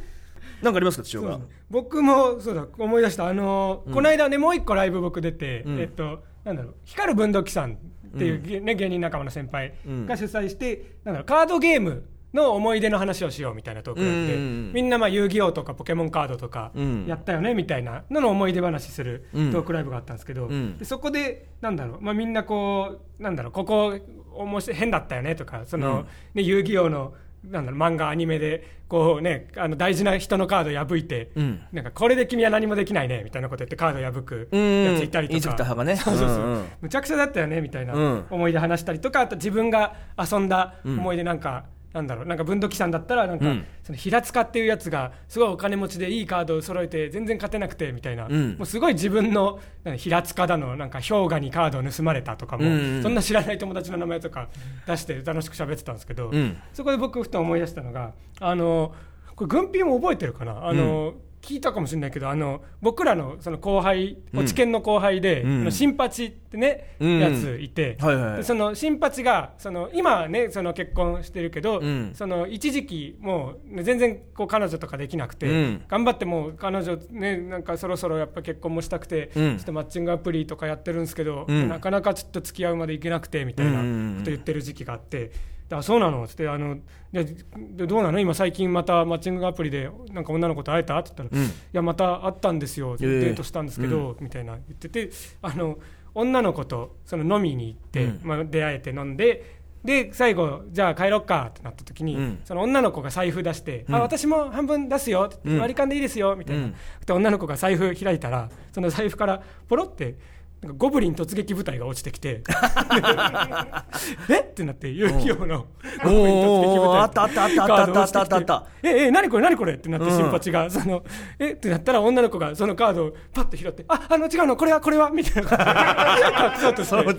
[0.62, 1.40] なんかありますか千代が？
[1.70, 3.28] 僕もそうだ思い出した。
[3.28, 5.80] あのーこの間ねもう一個ライブ僕出て、うん。
[5.80, 7.76] えっとなんだろう光る文土器さんっ
[8.18, 10.06] ていう、ね芸人仲間の先輩うん。
[10.06, 14.72] が主催して、なんだろうカードゲームの思い出の話をしようみたいなトークがあって、うんうんうん。
[14.72, 17.04] みんなまあ遊戯王とかポケモンカードとかうん。
[17.06, 20.78] やったよねみたいなのの思い出話するトうんークライブがあったんですけど、うん。
[20.78, 23.98] でそこでなんだろう、まあ、みんなこうなんだろうここ
[24.34, 26.06] 面白い変だったよねとかその、うん。
[26.34, 27.14] ね、遊戯王の
[27.44, 31.60] なんだろう漫画アニメでこうねあの大事な人のカード破いて、うん。
[31.72, 35.36] なんかこれで君は何もできないねみたいなこと言ってカード破くうんやついたりとか。
[35.36, 35.96] インスペクター派がね。
[35.96, 38.26] そうそうそう、うんうんむちゃくちゃだったよねみたいなうん。
[38.30, 43.64] 思い出話したりとかあと自分が遊んだ思い出なんか、なんだろうなんか文土器さんだったらなんか、うん。
[43.82, 48.50] その平塚っていうやつがすごいお金持ちでいいカードを揃えて全然勝てなくてみたいな、うん。
[48.56, 49.60] もうすごい自分の
[49.96, 52.72] 平塚だのなんか氷河にカードを盗まれたとかも、うん。
[52.72, 54.48] うんそんな知らない友達の名前とか
[54.86, 56.56] 出して楽しく喋ってたんですけど、うん。
[56.72, 58.94] そこで僕ふと思い出したのがあの
[59.34, 60.68] これ軍ピも覚えてるかな？
[60.68, 64.40] あの、聞いたかもしれないけどあの僕らのその後輩うん。
[64.40, 65.72] 落研の後輩で、うん。
[65.72, 67.18] 新八ってね、うん。
[67.18, 72.12] やついて、はいはいその新八がその今はねその結婚してるけど、うん。
[72.14, 75.84] その一時期もうね全然こう彼女とかできなくて、うん。
[75.88, 79.56] 頑張ってもう彼女ねなんかそろそろやっぱ結婚もしたくて、うん。
[79.58, 81.68] ちょっとマッチングアプリとかやってるんですけど、うん。
[81.68, 83.78] なかなかちょっと付き合うまでいけなくてみたいな
[84.18, 85.32] こと言ってる時期があって。
[85.72, 86.22] であそうなの？
[86.24, 86.76] っつってあの
[87.12, 90.98] ででどうなの今最近またマッチングアプリでなんか女の子と会えた？
[90.98, 91.48] って言ったら、うん。
[91.48, 93.20] いやまた会ったんですよ、ええ。
[93.20, 95.78] デートしたんですけど、みたいな言っててあの
[96.14, 98.20] 女の子とその飲みに行って、うん。
[98.22, 102.40] まあ、出会えて飲んでで最後じゃあ帰ろっかってなった時に、うん。
[102.44, 103.94] その女の子が財布出して、うん。
[103.94, 106.74] あ私も半分出すよって割り勘でいいですよみたいな、うん。
[107.06, 110.16] で女の子が財布開いたらその財布からポロって
[110.62, 112.42] なんかゴブリン突撃部隊が落ちてきて
[114.30, 114.38] え？
[114.40, 115.66] ってなって遊戯王の
[116.04, 119.74] ゴブリン突撃部隊あったあったあったあったあったええ何これ何これ？
[119.74, 121.02] ってなって新八がその
[121.40, 121.50] え？
[121.52, 125.10] ってなったら女の子がそのカードをパッと拾ってああの違うのこれはこれは？
[125.10, 126.56] みたいな。
[126.58, 127.18] そうとそう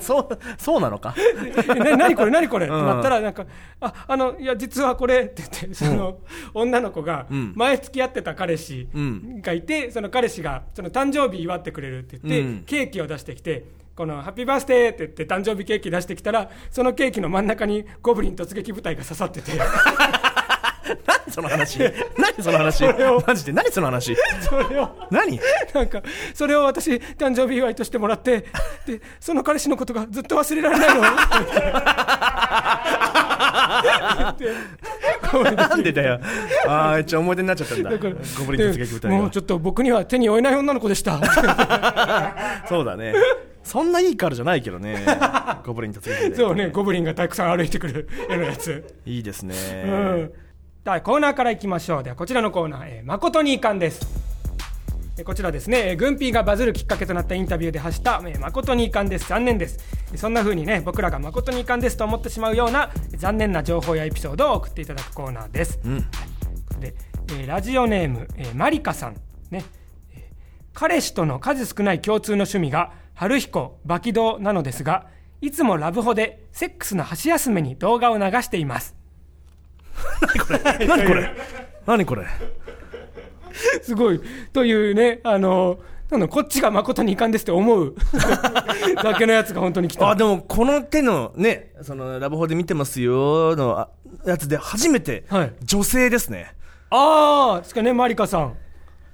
[0.58, 1.14] そうなのか？
[1.18, 2.32] え何これ？
[2.32, 2.68] 何これ？
[2.68, 3.46] ってなったらなんか
[3.82, 5.14] ああのいや実はこれ。
[5.24, 6.20] って言ってその
[6.54, 8.88] 女の子が前付き合ってた彼氏
[9.42, 13.66] がいてその彼氏がその誕生日祝ってくれるって言ってケーキを出してきて
[13.96, 19.52] このハッピーバースデーって言って誕生日ケーキ出してきたらそのケーキの真ん中にゴブリン突撃部隊が刺さってて。
[21.06, 21.80] 何その話？
[22.18, 22.78] 何その話？
[22.78, 23.24] それを。
[23.26, 24.16] マジで何その話？
[24.42, 24.90] それを。
[25.10, 25.40] 何？
[25.74, 28.46] なんかそれを私誕生日祝いとしてもらって
[28.86, 31.02] でその彼氏のことがずっと忘れられないの
[35.56, 36.20] なんでだよ。
[36.68, 37.90] ああ思い出になっちゃったんだ。
[37.92, 41.20] だからゴブリン部隊もうちょっと僕には手に負えない女の子でした。
[42.68, 43.14] そうだね。
[43.64, 45.04] そんないいカードじゃないけどね。
[45.66, 49.56] ゴブリン突撃部隊そうねゴブリンがたくさん歩いてくる絵のやつ、いいですね。
[49.86, 50.32] うん。
[50.84, 52.04] ではコーナーからいきましょう。
[52.04, 54.02] ではこちらのコーナー、えー誠に遺憾です。
[54.04, 54.33] えー
[55.26, 59.80] こちらですね、えー軍ピーがバズるきっかけとなったインタビューで発した、えー誠に遺憾です、残念です。
[60.12, 65.80] えーそんな風にね、僕らが誠に遺憾ですと思ってしまうようなえー残念な情報やエピソードを送っていただくコーナーです。
[65.86, 66.00] うん。
[66.80, 66.96] で、
[67.30, 69.14] えーラジオネーム、えーマリカさん、
[69.52, 69.64] ね。
[70.16, 70.22] えー
[70.74, 75.06] 彼氏との数少ない共通の趣味が春彦バキドなのですが
[75.40, 78.96] いつもラブホでセックスの箸休めに動画を流しています。
[80.88, 81.30] 何これ？
[81.86, 82.26] 何これ？
[83.82, 84.22] すごい。
[84.52, 87.96] というねあのなんだこっちが誠に遺憾ですって思う。
[89.04, 90.10] だけのやつが本当に来た。
[90.10, 93.90] あでもこの手のねそのラブホで見てますよのあ
[94.26, 95.54] やつで初めてはい。
[95.64, 96.56] 女性ですね、
[96.90, 98.54] ああですかねマリカさん。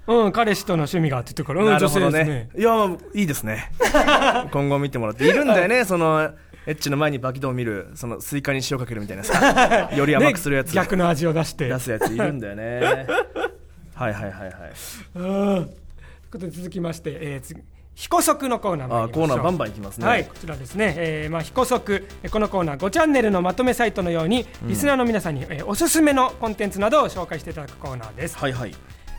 [0.08, 2.49] うん彼氏との趣味がって言ってるからうん女性ですね。
[2.58, 3.71] いやいいですね。
[4.52, 5.28] 今後見てもらって。
[5.28, 6.32] いるんだよね、その
[6.65, 11.67] エッチの前にバキドを見るそのスイカに塩かけるみたいなさより甘くするやつ、ね逆の味を出して。
[11.67, 13.08] 出すやついるんだよね
[14.00, 14.52] はいはいはいはい。
[15.16, 15.22] うん。
[15.22, 15.70] という
[16.32, 17.62] ことで続きまして、えー、次
[17.96, 19.26] 彦足のコーナー参りましょう。
[19.26, 20.08] あコーナーバンバンいきますね。
[20.08, 21.74] はいこちらですね、えーまあ、彦足
[22.24, 28.74] えーこのコーナー5チャンネルのまとめサイトのように、リスナーの皆さんに、えーおすすめのコンテンツなどを紹介していただくコーナーです、はいはい。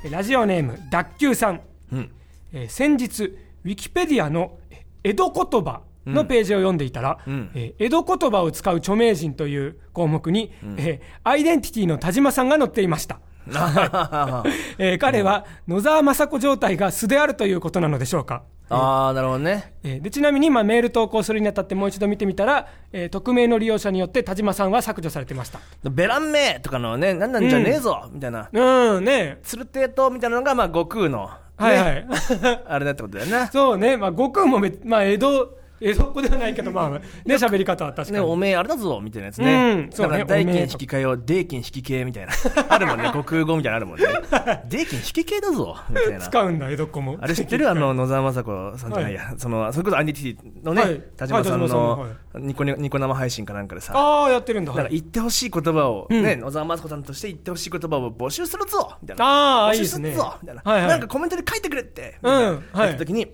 [0.04, 1.60] えーラジオネーム脱臼さん、
[1.92, 2.10] うん。
[2.54, 3.24] えー先日
[3.64, 4.78] ウィキペディアのえー
[5.10, 7.50] 江戸言葉のページを読んでいたら、うん。
[7.54, 13.20] えー江戸言葉を使う著名人という項目に、えーアイデンティティの田島さんが載っていました
[14.78, 19.74] えー彼は野沢雅子状態が素であるということなのでしょうか、ああなるほどね。
[19.82, 25.60] えーでちなみに、まあ、メール投稿するにあたってもう一度見てみたら、えー匿名の利用者によって田島さんは削除されてました。
[25.90, 28.48] ベランメとかのねなんなんじゃねえぞ、みたいな。
[28.52, 29.38] うんね。
[29.42, 31.32] ツルテートみたいなのがまあ悟空の、ね。
[31.56, 32.06] はいはい。
[32.66, 33.48] あれだってことだよね。
[33.52, 40.18] そうね、まあ、悟空もめ、まあ、江戸江戸っ子ではないけどまあね喋り方は確かに、ね、おめえあれだぞみたいなやつね、うんそうね。
[40.18, 42.32] だから代金引き換えを代金引き系みたいな。
[42.68, 43.06] あるもんね。
[43.06, 44.06] 悟空語みたいなのあるもんね。
[44.68, 46.18] 代金引き系だぞみたいな。
[46.20, 47.18] 使うんだ江戸っ子も。
[47.20, 47.70] あれ知ってる？
[47.70, 51.02] あの 野沢雅子さんじゃないや、そのそれこそアイデンティティのね、はい。
[51.16, 53.92] 田島さんのニコニニコ生配信かなんかでさ。
[53.96, 54.72] ああやってるんだ。
[54.74, 55.50] なんか言ってほしい。
[55.50, 62.56] 言葉を、うんね、野沢雅子さんとして言ってほしい言葉を募集するぞみたいな募集るああいいですすねぞみたいな、なんかコメントで書いてくれって、うん。
[62.56, 63.26] った時に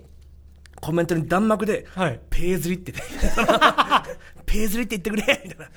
[0.81, 2.19] コメントに弾幕で、はい。
[2.29, 2.91] ペーズリって。
[2.91, 2.99] ね
[4.45, 5.41] ペーズリって言ってくれ。
[5.43, 5.67] みたいな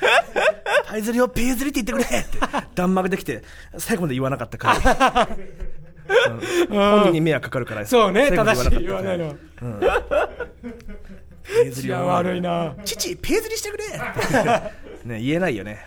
[0.84, 2.18] ハイズリをペーズリって言ってくれ。
[2.18, 2.38] って
[2.74, 3.42] 弾幕できて
[3.78, 5.28] 最後まで言わなかったから、
[6.70, 6.76] うん。
[6.76, 7.86] 本人に迷惑かかるから。
[7.86, 8.86] そうね正しい。
[8.86, 9.34] 言わないの
[11.42, 12.76] ペーズリいや悪いな。
[12.84, 13.84] 父ペーズリしてくれ。
[15.04, 15.84] ね言えないよね。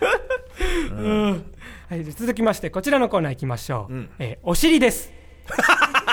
[1.88, 4.10] はい、続きましてこちらのコーナー行きましょう、ん。
[4.18, 5.12] えーお尻です、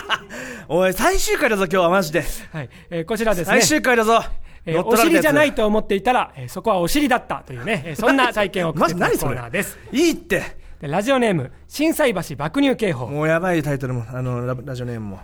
[0.74, 2.24] おい最終回だぞ今日はマジで。
[2.54, 2.70] はい。
[2.90, 3.60] えーこちらですね。
[3.60, 4.22] 最終回だぞ。
[4.66, 9.78] えーお尻じゃないと思っていたら、えーそこはお尻だったというね、えーそんな体験を送ってきたコーナーです。
[9.92, 10.44] いいって。
[10.80, 13.08] でラジオネーム心斎橋爆乳警報。
[13.08, 15.20] もうやばいタイトルもあのララジオネームも。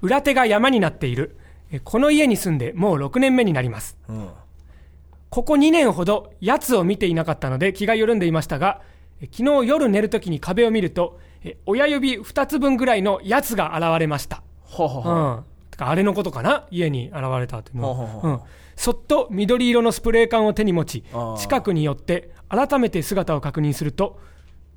[0.00, 1.36] 裏手が山になっている。
[1.70, 3.98] えーこの家に住んでもう6年目になります。
[4.08, 4.28] うん。
[5.28, 8.80] ここ2年ほどやつを見ていなかったので気が緩んでいましたが
[9.20, 15.14] えー昨日夜寝るときに壁を見るとえー親指2つ分ぐらいのやつが現れましたほうほうほう。
[15.14, 15.44] うん、
[15.78, 16.66] あれのことかな？
[16.70, 17.78] 家に現れたっていう。
[17.78, 18.30] のはほうほうほう。
[18.32, 18.40] うん、
[18.76, 21.36] そっと緑色のスプレー缶を手に持ちあー。
[21.38, 24.20] 近くに寄って改めて姿を確認すると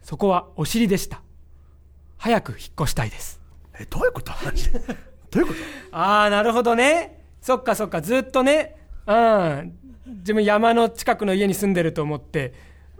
[0.01, 1.21] そこはお尻でした。
[2.17, 3.41] 早く引っ越したいです。
[3.79, 4.31] えどういうこと？
[4.45, 5.59] マジでどういうこと？
[5.97, 7.23] ああなるほどね。
[7.41, 8.01] そっかそっか。
[8.01, 8.75] ずっとね。
[9.07, 9.77] うん。
[10.07, 12.53] 自分山の近くの家に住んでると思って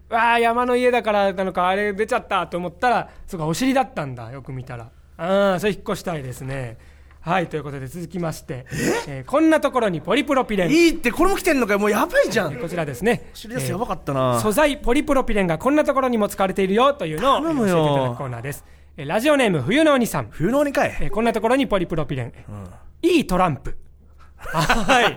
[0.10, 4.32] わあ山の家だからなのかあれ出ちゃったと思ったらそっかお尻だったんだ。
[4.32, 6.78] よく見たらああそれ引っ越したいですね。
[7.22, 8.66] はいということで続きまして、
[9.08, 10.72] えーこんなところにポリプロピレン。
[10.72, 12.56] いいってこれも来てんのかよもうやばいじゃん。
[12.58, 13.30] こちらですね。
[13.36, 14.40] 知りやばかったな。
[14.40, 17.76] 素材ポリプロピレンがこんなところにも使われているよというのをえー頼むよ。
[17.76, 18.66] 教えていただくコーナーです。
[18.98, 20.28] えーラジオネーム冬のお兄さん。
[20.32, 20.98] 冬の鬼かい。
[21.00, 22.34] えーこんなところにポリプロピレン、
[23.04, 23.78] いいトランプ。
[24.42, 25.14] はい。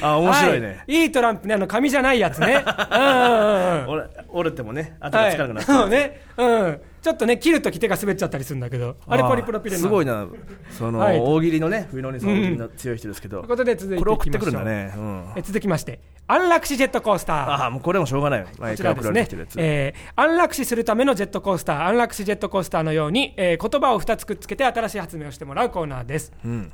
[0.00, 2.64] あ面白いね、はい、いいトランプねあの紙じゃないやつね。
[2.92, 3.88] うんうんうんうん。
[3.90, 8.96] 折れ折れてもね後がつかなくなって、そうね、うん、ちょっとね切るとき手が滑っちゃったりするんだけど。
[9.06, 10.26] あれーポリプロピレンいすごいな。
[10.70, 11.20] その、はい。
[11.20, 12.30] 大喜利のね冬の鬼さん。
[12.30, 14.94] 大喜利の強い人ですけど、ということで続いてこれ送ってくるんだね。
[14.96, 15.24] うん。
[15.36, 17.36] え続きまして安楽死ジェットコースター。
[17.36, 18.40] ああもうこれもしょうがない。
[18.40, 19.12] よこ毎回送ちらですね。
[19.12, 21.84] られてきてるやつ、えー安楽死するためのジェットコースター。
[21.88, 26.32] 安楽死ジェットコースターのように、えー言葉を2つくっつけて新しい発明をしてもらうコーナーです。
[26.42, 26.72] うん。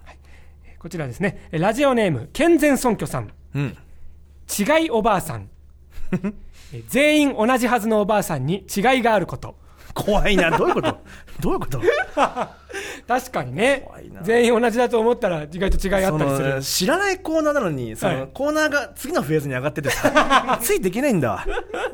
[0.78, 1.48] こちらですね。
[1.50, 3.32] えーラジオネーム健全尊居さん。
[3.56, 3.76] うん。
[4.48, 5.48] 違いおばあさん。
[6.72, 9.56] えー全員同じはずのおばあさんに違いがあること
[10.04, 10.50] 怖いな。
[10.56, 10.96] どういうこと？
[11.40, 11.80] どういうこと？
[13.08, 13.86] 確かにね。
[14.22, 16.54] 全員同じだと思ったら意外と違いあそったりする。
[16.56, 21.30] の知らないコーナーなのにその、はいコーナーが次のフェーズに上がっててさ ついていけないんだ。
[21.30, 21.46] わ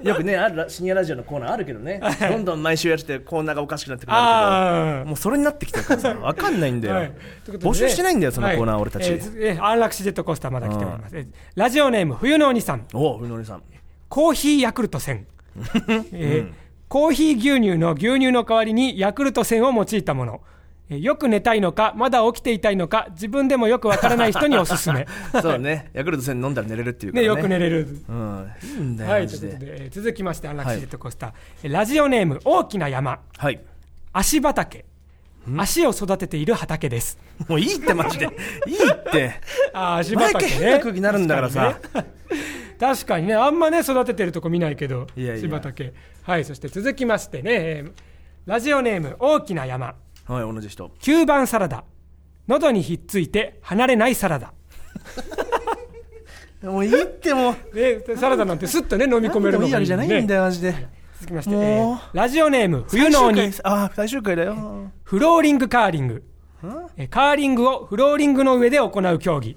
[0.02, 2.00] よくねあるら深夜ラジオのコーナーあるけどね。
[2.30, 7.12] どんどん毎週やってコーナーがおかしくなってくるんだあけどもうそれになってきてるからさ 分かんないんだよ、はい。
[7.46, 8.82] 募集してないんだよそのコーナー、はい。
[8.82, 12.84] 俺たち、えーずえー安楽死ジェットコースターまだ来ております、えーラジオネーム冬のお兄さん。
[12.92, 13.62] おおうのりさん。
[14.08, 15.20] コーヒーヤクルト1000、
[16.12, 20.40] えーコーヒー牛乳の牛乳の代わりにヤクルト1000を用いたもの。
[20.88, 25.04] えーよく寝たいのかまだ起きていたいのか自分でもよくわからない人におすすめ。
[25.42, 25.90] そうね。
[25.94, 27.28] ヤクルト1000飲んだら寝れるっていうからね。
[27.28, 27.88] ねよく寝れる。
[28.08, 28.52] うん。
[28.62, 31.32] いいんだよ、はいということで、えー続きまして安楽死ジェットコースター、
[31.64, 33.18] えーラジオネーム大きな山。
[33.36, 33.60] はい。
[34.12, 34.84] 足畑。
[35.56, 37.18] 足を育てている畑です。
[37.48, 38.26] もういいってマジで。
[38.66, 39.34] いいって。
[39.72, 40.50] あー足毎畑ね。
[40.52, 41.80] 回変な空気になるんだからさ。
[42.78, 43.34] 確かにね。
[43.34, 45.34] あんまね育ててるとこ見ないけどいやいや。
[45.36, 45.92] 足畑
[46.26, 47.92] はいそして続きましてね、えー
[48.46, 49.96] ラジオネーム大きな山。
[50.24, 50.92] はい同じ人。
[51.00, 51.82] 9番サラダ。
[52.46, 54.52] 喉にひっついて離れないサラダ。
[56.62, 57.74] もういいってもう。
[57.74, 60.86] でサラダなんてすっとね飲み込めるのいいわけじゃないんだよよマジで。
[61.14, 63.40] 続きまして、ラジオネーム冬の鬼。
[63.64, 64.92] ああ最終回だよ。
[65.02, 66.22] フローリングカーリング。
[66.96, 69.56] えーカーリングをフローリングの上で行う競技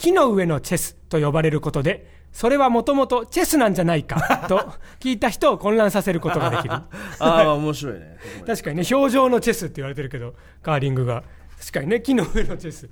[0.00, 6.70] 木の上のチェスと呼ばれることでそれはもともとチェスなんじゃないか と聞いた人を混乱させることができる。
[6.72, 6.84] あ
[7.20, 8.16] あ面白いね。
[8.46, 11.24] 確かにね表情のチェスって言われてるけどカーリングが。
[11.58, 12.88] 確かにね木の上のチェス。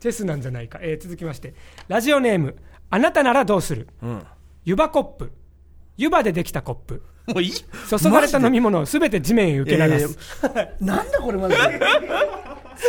[0.00, 1.54] チェスなんじゃないか、えー続きまして。
[1.88, 2.56] ラジオネーム
[2.90, 3.88] あなたならどうする。
[4.02, 4.22] うん。
[4.64, 5.32] 湯葉コップ。
[5.96, 7.02] 湯葉でできたコップ。
[7.28, 7.52] もういい。
[7.52, 10.18] 注がれた飲み物をすべて地面へ受け流す。
[10.80, 11.80] なんだこれマジで？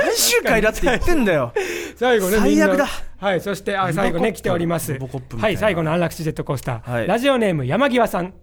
[0.02, 1.54] 最終回だって言ってんだよ。
[1.96, 2.88] 最後ね最悪だ。
[3.18, 4.98] はいそしてあ最後ね来ております。
[5.38, 7.08] はい最後の安楽死ジェットコースター、はい。
[7.08, 8.34] ラジオネーム山際さん。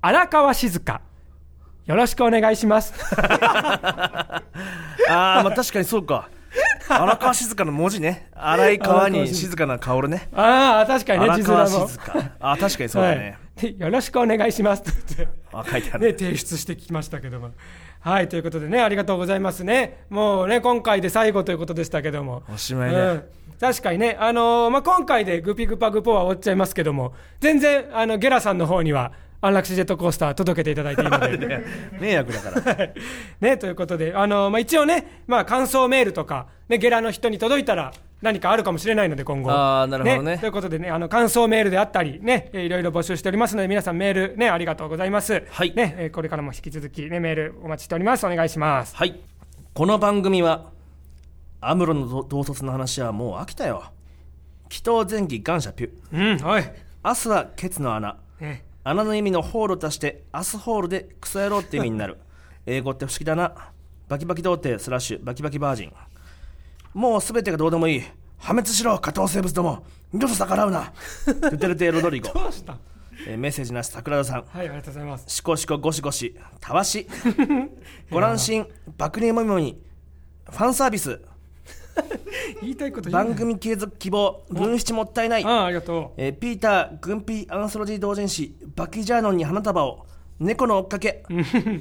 [0.00, 1.00] 荒川静香。
[1.86, 2.94] よろしくお願いします。
[3.14, 4.42] あ
[5.08, 6.28] あまあ確かにそうか。
[6.88, 8.28] 荒川静香の文字ね。
[8.34, 10.28] 荒い川に静かな香るね。
[10.34, 12.32] ああ確かにね荒川静香。
[12.40, 14.82] あ確かにそうだね、はい、でよろしくお願いします。
[14.82, 14.84] っ
[15.16, 17.50] てあ書いてある、ね、提出してきましたけども。
[18.02, 20.04] はい、ということでね、ありがとうございますね。
[20.10, 22.42] もうね、今回で最後ということでしたけども。
[22.52, 23.24] おしまいねうん
[23.60, 31.64] 確かにね、あのーまあ、今回でグピグパグポは終わっちゃいますけども、全然、あの、ゲラさんの方には、安楽死ジェットコースター届けていただいていいので。
[32.00, 32.88] 迷惑だから
[33.40, 39.50] ね、ということで、あのーまあ、一応ね、まあ、感想メールとか、ね、ゲラの人に届いたら、何かあるかもしれないので今後。
[39.50, 40.38] あーなるほどね。
[40.38, 45.44] ということでねあの感想メールであったりねえーいろいろ募集しておりますので皆さんメールねありがとうございます。
[45.50, 45.74] はい。
[45.74, 48.24] ねえーこれからも引き続きねメールお待ちしております。
[48.24, 48.94] お願いします。
[48.96, 49.20] はい。
[49.74, 50.70] この番組は
[51.60, 53.84] アムロのど統率の話はもう飽きたよ。
[54.70, 55.90] 祈祷前期感謝ピュ。
[56.12, 56.62] うんおい。
[57.04, 58.16] 明日はケツの穴。
[58.40, 58.64] ね。
[58.84, 62.18] 穴の意味のホールとしてアスホールでクソ野郎って意味になる。
[62.66, 63.52] 英語って不思議だな。
[64.08, 65.92] バキバキ童貞スラッシュバキバキバージン
[66.94, 68.02] もう全てがどうでもいい。
[68.38, 69.84] 破滅しろ下等生物ども。
[70.12, 70.92] 二度と逆らうな。
[71.26, 72.76] ドゥテルテ・ロドリゴ、どうした？
[73.26, 74.44] えーメッセージなし桜田さん。
[74.46, 75.24] はいありがとうございます。
[75.28, 77.06] シコシコゴシゴシたわし。
[78.10, 78.66] ご乱心
[78.98, 79.80] 爆乳もみもみ。
[80.50, 81.20] ファンサービス。
[82.62, 84.42] 言いたいこと番組継続希望。
[84.50, 85.44] 分七もったいない。
[85.44, 90.06] ああありがとえーピーター・グンピー・アンソロジー同人誌バキジャーノンに花束を。
[90.40, 91.22] 猫の追っかけ、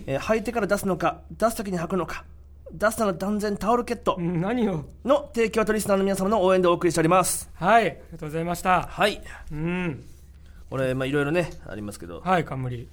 [0.06, 2.26] えー履いてから出すのか出す時に履くのか
[2.74, 4.18] 出すなら断然タオルケット。
[4.20, 4.86] 何を？
[5.06, 7.50] の提供とリスナーの皆様の応援でお送りしております。
[7.54, 8.84] はいありがとうございました。
[8.84, 9.22] はい。
[9.52, 10.04] うん。
[10.70, 12.22] これまあいろいろねありますけど。
[12.22, 12.88] はい冠。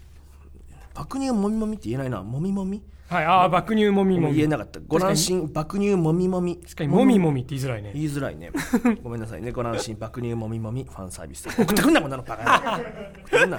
[0.94, 2.22] 爆乳もみもみって言えないな。
[2.22, 2.82] もみもみ？
[3.08, 4.34] はいああ爆乳もみもみ。
[4.34, 4.80] 言えなかった。
[4.86, 6.56] ご乱心爆乳もみもみ。
[6.56, 7.92] 確かにもみもみって言いづらいね。
[7.94, 8.50] 言いづらいね。
[9.02, 9.52] ごめんなさいね。
[9.52, 11.48] ご乱心爆乳もみもみファンサービス。
[11.48, 12.22] 送ってくんなこんなの。
[12.22, 13.58] バカ送ってくんな。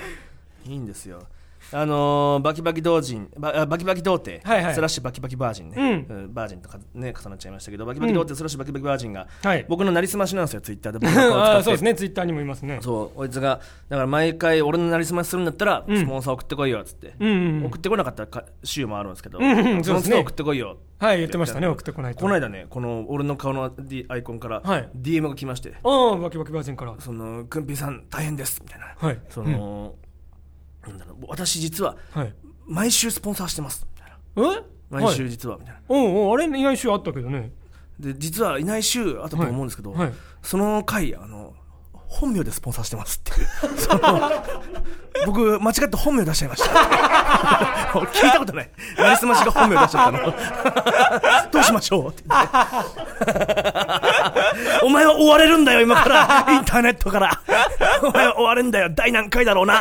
[0.66, 1.24] いいんですよ
[1.72, 4.74] あのーバキバキ同人バあバキバキ童貞、はいはい。
[4.74, 6.34] スラッシュバキバキバージンね、うん。
[6.34, 9.66] バージンとかね重なっちゃいましたけどバキバキ童貞スラッシュバキバキバージンが、はい。
[9.70, 11.00] 僕のなりすましなんですよツイッターで。
[11.06, 11.64] 僕の顔を使って。
[11.64, 12.80] そうですねツイッターにもいますね。
[12.82, 17.66] そうこいつがだから毎回俺のなりすましするんだったら、スポンサー送ってこいよっつって、うんうんうん。
[17.68, 22.20] 送ってこなかったらか週もあるんですけど、んうんその都度そうですね送ってこいよはい言ってましたね送ってこないと。
[22.22, 23.72] この間ねこの俺の顔の
[24.10, 24.90] アイコンからはい。
[24.98, 26.96] DM が来まして、ああバキバキバージンから。
[27.00, 29.20] そのくんぴーさん大変ですみたいな、はい。
[29.30, 29.96] その、
[30.90, 32.34] なんだろう私実ははい。
[32.66, 33.88] 毎週スポンサーしてます。
[33.96, 34.12] みたい
[34.52, 34.64] なえ？
[34.90, 37.52] 毎週はい実はみたいな、おうおうあれいない週あったけどね。
[38.00, 40.00] で実はいない週あったと思うんですけど、はい。
[40.02, 40.14] はい。
[40.42, 41.54] その回あの
[41.94, 43.78] 本名でスポンサーしてますっていう。
[43.80, 44.00] そ の
[45.26, 46.70] 僕間違って本名出しちゃいました。
[48.00, 48.70] 聞いたことない。
[48.98, 51.52] なりすましが本名出しちゃったの。
[51.52, 52.10] どうしましょう。
[52.10, 52.50] って言って
[54.84, 56.46] お前は追われるんだよ今から。
[56.54, 57.42] インターネットから。
[58.04, 58.90] お前は追われるんだよ。
[58.92, 59.76] 第何回だろうな。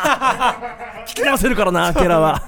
[1.07, 2.43] 聞き直せるからなテラは。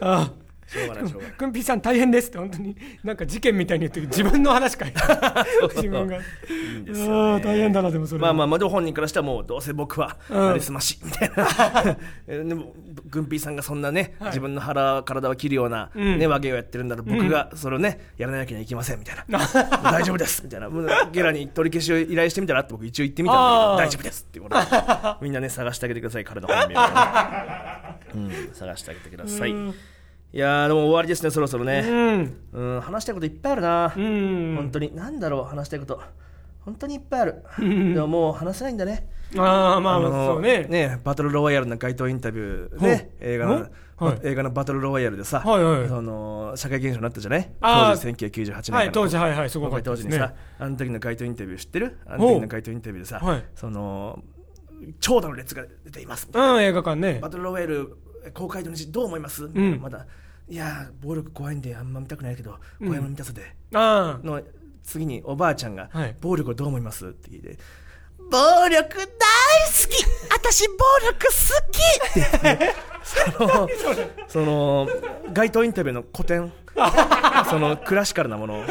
[0.00, 0.30] あ
[0.72, 1.32] しょうがないしょうがない。
[1.32, 2.76] あくんぴーさん大変ですって本当に。
[3.04, 4.94] なんか事件みたいに言ってる自分の話かい。
[5.76, 6.16] 自分が。
[6.16, 7.44] いいんですよね。
[7.44, 8.20] 大変だなでもそれ。
[8.20, 10.48] まあまあまあでも本人からしてはもうどうせ僕はうん。
[10.48, 11.46] なりすましみたいな。
[12.26, 12.74] えでも
[13.10, 16.18] グンピーさんがそんなね、自分の腹体を切るような、ん。
[16.18, 19.38] ね和芸をやってるんだら僕がそれをねやらなきゃいけませんみたいな。
[19.82, 20.70] 大丈夫ですみたいな。
[21.12, 24.66] ゲラに取り消しを依頼してみたらって僕一応言ってみたんだけど大丈夫ですっていうことで
[25.20, 26.76] みんなね探してあげてください彼の本名をね、
[28.14, 29.52] うん、探してあげてください。
[29.52, 29.74] うん
[30.34, 32.36] いやーでも終わりですねそろそろうね、ん。
[32.52, 34.54] うん、話したいこといっぱいあるな、うん。
[34.56, 34.94] 本当に。
[34.94, 36.00] なんだろう話したいこと。
[36.60, 37.44] 本当にいっぱいある。
[37.58, 37.64] で
[38.00, 39.08] ももう話せないんだね。
[39.36, 41.00] ああまあまあのそうね。
[41.04, 43.28] バトルロワイヤルの街頭インタビューねほう。
[43.28, 43.52] 映画の、
[43.96, 44.20] はい。
[44.22, 47.50] 映画のバトルロワイヤルでさ、はいはいその社会現象になったじゃない？
[47.60, 50.10] 当時1998年はい当時はいはいすごかったですね。
[50.10, 51.98] 当時にさ、あの時の街頭インタビュー知ってる？
[52.06, 53.44] あの時の街頭インタビューでさ、はい。
[53.54, 54.22] その
[55.00, 56.28] 長蛇の列が出ています。
[56.32, 57.18] うん映画館ね。
[57.20, 57.96] バトルロワイヤル
[58.34, 59.80] 公開土日どう思います、ん。
[59.80, 60.06] まだ
[60.52, 64.26] いやー暴力怖いんであんま見たくないけど怖いもの見たさで、ああ。
[64.26, 64.42] の
[64.82, 66.14] 次におばあちゃんが、はい。
[66.20, 67.56] 暴力をどう思いますって聞いて
[68.18, 69.06] 暴力大好
[69.88, 70.04] き。
[70.30, 70.74] 私暴
[71.06, 71.32] 力好
[71.70, 71.78] き。
[72.10, 73.68] って言ってその
[74.28, 74.88] その
[75.32, 76.52] 街頭インタビューの古典。
[77.48, 78.64] そのクラシカルなものを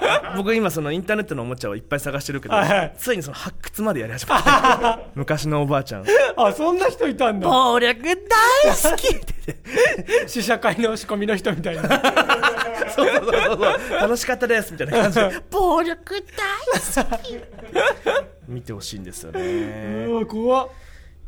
[0.36, 2.94] 僕今そのインターネットのおもちゃをいっぱい探してるけど、はいはい。
[2.98, 5.00] ついにその発掘までやり始めた。
[5.14, 6.04] 昔のおばあちゃん。
[6.36, 7.48] あそんな人いたんだ。
[7.48, 9.14] 暴力大好き。
[9.14, 11.82] っ て試写会の仕込みの人みたいな。
[12.94, 13.58] そうそうそう
[13.88, 15.20] そう楽しかったですみたいな感じ。
[15.20, 17.38] で暴力大好き。
[18.48, 20.06] 見てほしいんですよね。
[20.08, 20.68] うわ怖っ。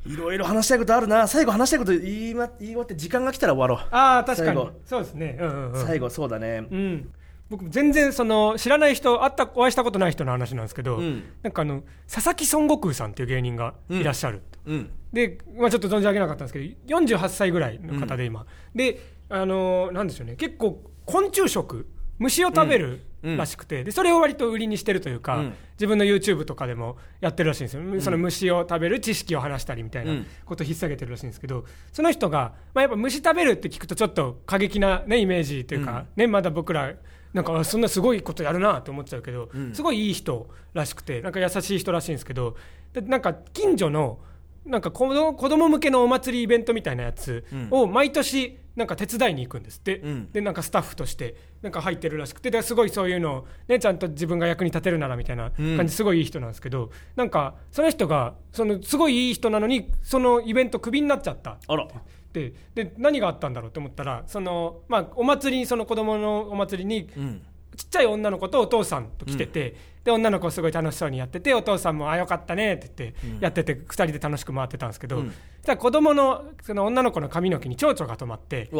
[0.06, 1.26] いろいろ話したいことあるな。
[1.28, 3.94] 最後話したいこと言い,、ま、言い終わって時間が来たら終わろう。
[3.94, 4.56] ああ確かに。
[4.56, 4.70] 最後。
[4.87, 5.38] そうですね。
[5.40, 5.87] うんうんうん。
[5.87, 6.66] 最後そうだね。
[6.70, 7.11] うん、
[7.51, 11.25] 僕も全然その知らない人会ったお会いしたことない人の話なんですけど、うん。
[11.43, 14.91] なんかあの佐々木孫悟空さんっていう芸人がいらっしゃる、うん。
[15.13, 20.37] で、まあ、ちょっと存じ上げなかったんですけど48歳ぐらいの方で今、であのーなんでしょうね。
[20.37, 21.89] 結構昆虫食
[22.21, 23.37] 虫を食べるうん。
[23.37, 25.55] らしくて、でそれを割と売りにしてるというか、うん。
[25.73, 30.27] 自分の YouTube とかでもやってるらしいんですよ、その虫を食べる知識を話したりみたいなうん。
[30.46, 36.94] ことを引っ提げてるらしいんですけどその人が、まあ、やっぱ虫食べるって聞くとちょっと過激な、ね、イメージというか、ね、まだ僕ら
[37.33, 42.56] なんかあそんなすごいことやるなって思っちゃうけど、すごいいい人らしくてなんか優しい人らしいんですけど
[42.92, 44.18] でなんか近所の
[44.64, 50.33] なんか子供子供向けのお祭りイベントみたいなやつを毎年なんか手伝いに行くんですって、うん。
[50.33, 55.76] でなんかスタッフとしてなんか入ってるらしくてですごいそういうのを、ね、ちゃんと自分が役に立てるならみたいなうん。
[55.76, 61.88] 感じすごいいい人なんですけど、なんかその人がそのすごいいい人なのにそのイベントクビになっちゃったあら
[62.33, 67.42] でで何があったんだろうと思ったらその、まあ、お祭りにその子供のお祭りにうん。
[67.76, 78.71] ちっちゃい女の子とお父さんと来てて、で女の子すごい楽しそうにやっててお父さんも「あよかったね」って言ってやってて、2人で楽しく回ってたんですけど、うんそしたら子供のその女の子の髪の毛に蝶々が止まって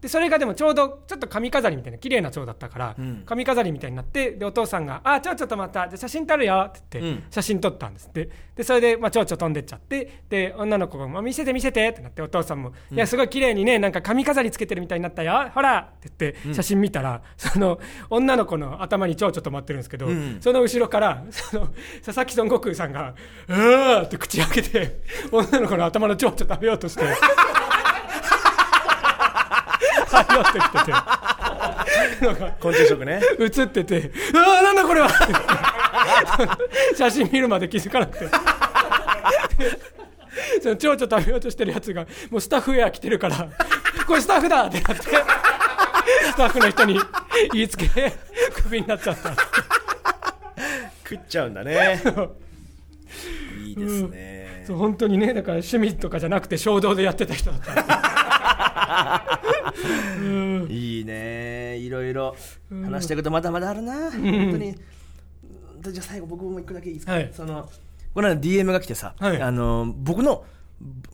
[0.00, 3.22] でそれがでもちょうどちょっと髪飾りみたいな綺麗な蝶だったから、うん。
[3.26, 5.88] 髪飾りみたいになってでお父さんが「あ蝶々止まった。
[5.88, 7.24] じゃあ写真撮るよ」って言って、うん。
[7.30, 8.08] 写真撮ったんです。
[8.08, 17.78] ってでそれで、まあ、蝶々飛んでっちゃってで女の子が、まあ「見せて見せて」ってなってお父さんも「いやすごい綺麗にねなんか髪飾りつけてるみたいになったよほら」って言って写真見たら、その
[18.10, 20.38] 女の子の頭に蝶々止まってるんですけど、うん。
[20.40, 21.68] その後ろからその
[22.04, 23.14] 佐々木孫悟空さんが
[23.48, 25.00] 「うー」って口開けて
[25.32, 27.04] 女の子の頭の蝶々食べようとして。
[30.10, 30.92] 張り寄ってきてて。
[32.60, 33.20] 昆虫食ね。
[33.38, 35.08] 映ってて「うわーなんだこれは!」
[36.96, 38.26] 写真見るまで気づかなくて。
[38.26, 38.32] で
[40.62, 43.48] その蝶々食べようとしてるやつがもうスタッフウェア着てるから
[44.06, 45.02] 「これスタッフだ!」ってなって。
[45.02, 47.00] スタッフの人に
[47.52, 47.86] 言いつけ
[48.62, 49.30] クビになっちゃった
[51.04, 52.00] 食っちゃうんだね。
[53.64, 54.39] いいですね
[54.70, 59.30] そう本当にねだから趣味とかじゃなくて衝動でやってた人だった。
[60.68, 61.76] いいね。
[61.78, 62.36] いろいろ
[62.70, 64.20] 話したいことまだまだあるな、本
[64.52, 64.76] 当に。
[65.92, 67.32] じゃあ最後僕も一個だけいいですか、はい。
[67.34, 67.68] その
[68.14, 69.42] この間 DM が来てさ、はい。
[69.42, 70.44] あの僕の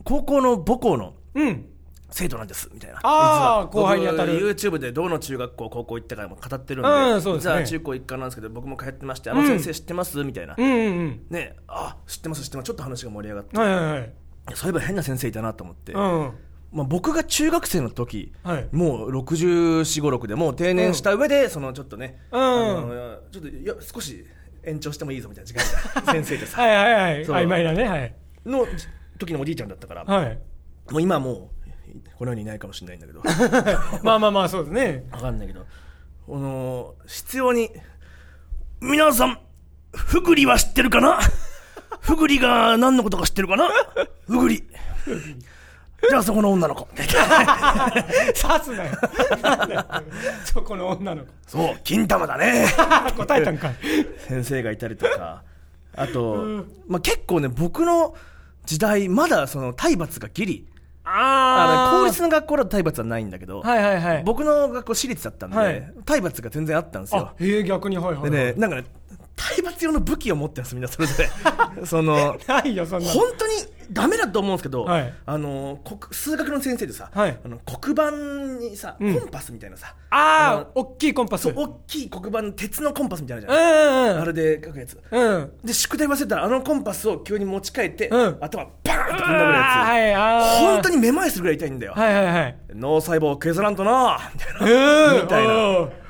[0.03, 1.65] 高校の母校のうん
[2.09, 2.99] 生徒なんですみたいな。
[3.03, 3.83] あー実は。
[3.83, 4.33] 後輩に当たる。
[4.33, 7.67] 僕 YouTube でどの中学校高校行ったかも語ってるんでうんそうですね。
[7.67, 11.21] 中高一貫なんですけど僕も通ってましてあの先生知ってます、みたいな、うんうんうん。
[11.29, 12.67] ねあ知ってます知ってます。
[12.67, 13.57] ちょっと話が盛り上がって。
[13.57, 14.11] はいはいはい。
[14.55, 16.31] そういえば変な先生いたなと思って、うん。
[16.71, 18.67] まあ、僕が中学生の時、はい。
[18.71, 22.41] もう6456でもう定年した上で、そのちょっとね、うん。
[22.41, 24.25] あのちょっといや少し
[24.63, 27.25] 延長してもいいぞみたいな時間が 先生でさはいはいはい。
[27.25, 28.15] 曖昧なねはい。
[28.45, 28.65] の
[29.17, 30.39] 時のおじいちゃんだったから、はい。
[30.89, 31.56] もう今はもう
[32.17, 33.21] この世にいないかもしれないんだけど。
[34.03, 35.05] まあまあまあそうですね。
[35.11, 35.65] わかんないけど。
[36.29, 37.71] あの必要に
[38.81, 39.39] 皆さん
[39.93, 41.19] ふぐりは知ってるかな？
[42.01, 43.69] ふぐりが何のことか知ってるかな？
[44.25, 44.63] ふぐり。
[46.09, 46.87] じゃあそこの女の子。
[46.95, 47.05] 刺
[48.63, 48.97] すなよ。
[50.45, 51.31] そこの女の子。
[51.47, 52.67] そう金玉だね。
[53.15, 53.75] 答えたんかい。
[54.27, 55.43] 先生がいたりとか。
[55.95, 58.15] あと、まあ、結構ね僕の
[58.65, 60.67] 時代まだその体罰がギリ
[61.09, 64.23] ああの公立の学校だと体罰はないんだけど、はいはいはい。
[64.25, 65.93] 僕の学校私立だったんで、はい。
[66.05, 67.21] 体罰が全然あったんですよ。
[67.21, 68.31] あええ逆にはいはいはい。
[68.31, 68.85] でねなんかね
[69.37, 71.29] 体罰用の武器を持ってるんですみんなそれぞれ。
[71.85, 73.13] そのないよそんなの。
[73.13, 73.53] 本当に
[73.91, 75.13] ダメだと思うんですけど、はい。
[75.25, 77.39] あの国数学の先生でさ、はい。
[77.45, 78.11] あの黒板
[78.59, 79.19] にさ、うん。
[79.19, 81.47] コンパスみたいなさああ大きいコンパス。
[81.55, 84.99] 大きい黒板の鉄のコンパスみたいなじゃない、んうんあれで書くやつ。
[85.09, 85.51] うん。
[85.63, 88.37] で宿題忘れたらあのコンパスを急に持ち替えて、うん。
[88.41, 92.57] 頭バーンとぶん殴るやつ、はい本当にめまいするぐらい痛いんだよ、はいはいはい。
[92.73, 95.21] 脳細胞を削らんとなみたいな、うん。
[95.21, 96.06] みたいな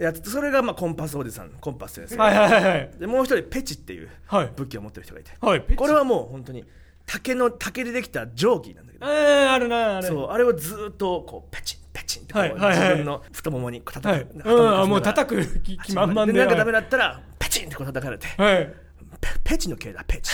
[0.00, 2.90] やつそれがまあコンパスおじさんコンパス先生、はいはいはいはい。
[2.98, 4.52] でもう一人ペチっていうはい。
[4.56, 6.64] 武器を持ってる人がいて、はいこれはもう本当に
[7.06, 9.12] 竹の竹でできた定規なんだけど、うん
[9.50, 12.78] あるなあれそうあれをずーっとこうペチンペチンってこう、はいはいはい。
[12.78, 14.24] 自分の太ももに叩はい。
[14.24, 16.32] く、うんあもう叩く気気満々で。
[16.32, 18.72] でなんかダメはだったらペチンってこう叩かれて、いはい。
[19.20, 20.32] ペペチの系だペチ。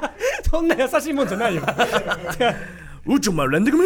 [0.50, 1.62] そんな優しいもんじゃないよ
[3.04, 3.84] うちお前連絡め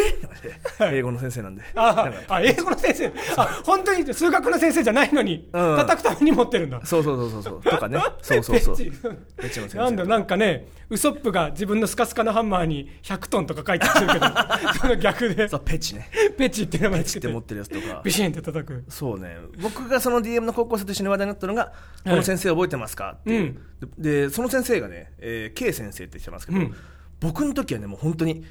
[0.85, 1.63] はい英語の先生なんで。
[1.75, 3.13] ああ英語の先生。
[3.37, 5.77] あ本当に数学の先生じゃないのにうん。
[5.77, 6.81] 叩くために持ってるんだ。
[6.85, 7.63] そうそうそうそうそう。
[7.63, 7.99] とかね。
[8.21, 8.77] そうそうそう。
[8.77, 14.27] ペチペチの先生なんだなんかねウソップが自分のスカスカのハンマーに100トンとか書いてあるけど
[14.81, 15.49] その逆で。
[15.49, 16.11] そうペチね。
[16.37, 17.29] ペチって名前つけて。
[17.29, 18.03] ペチって持ってるやつとか。
[18.05, 18.85] ビシンって叩く。
[18.89, 19.39] そうね。
[19.63, 21.73] 僕がその DM の高校生と一緒に話題になったのが
[22.05, 23.57] 「この先生覚えてますか?」っていう、
[23.97, 26.75] ででその先生がね、えー、K 先生って言ってますけど、うん。
[27.19, 28.45] 僕の時はねもう本当に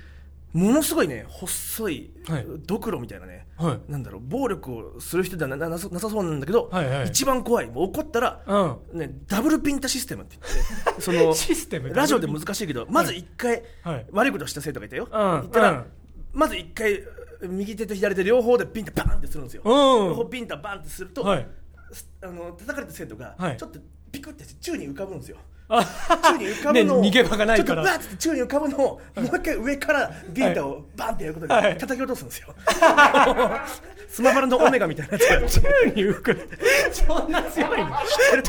[0.55, 2.45] ものすごいね細い、はい。
[2.65, 3.91] ドクロみたいなね、はい。
[3.91, 7.07] なんだろう暴力をする人ではなななさなさそうなんだけど、はいはい。
[7.07, 8.97] 一番怖いもう怒ったら、うん。
[8.97, 14.05] ね、ダブルピンタシステムって言って そのシステムラジオで難しいけどまず一回、はい。
[14.11, 15.85] 悪いことした生徒がいたよ、うん言ったら、うん。
[16.31, 17.03] まず一回
[17.41, 20.07] 右手と左手両方でピンタバーンってするんですよ、うん。
[20.07, 21.47] 両方ピンタバーンってすると、はい。
[21.91, 23.57] すあの叩かれた生徒がはい。
[23.57, 23.79] ちょっと
[24.09, 25.37] ピクって宙に浮かぶんですよ。
[25.37, 27.83] あ宙に浮かぶのを、ね逃げ場がないから。
[27.83, 31.77] ちょっとバーッて宙に浮かぶのをもう一回上からビンタをバンってやることではい。
[31.77, 32.53] 叩き落とすんですよ、
[34.07, 35.61] スマブラのオメガみたいなやつが。
[35.61, 36.49] 宙に浮く。
[36.91, 37.89] そんな強いの？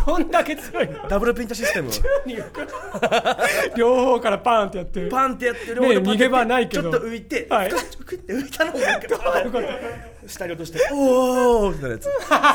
[0.07, 1.09] どんだけ強いの？
[1.09, 1.89] ダブルピントシステム。
[1.89, 2.67] を宙に浮く。
[3.77, 6.83] 両方からパーンってやってパンってやって両ね方でパンって逃げ場ないけど。
[6.83, 7.71] ちょっと浮いて、はい。
[7.71, 9.09] ふくって浮いたのをなんか
[10.27, 12.05] 下に落としておーってなるやつ。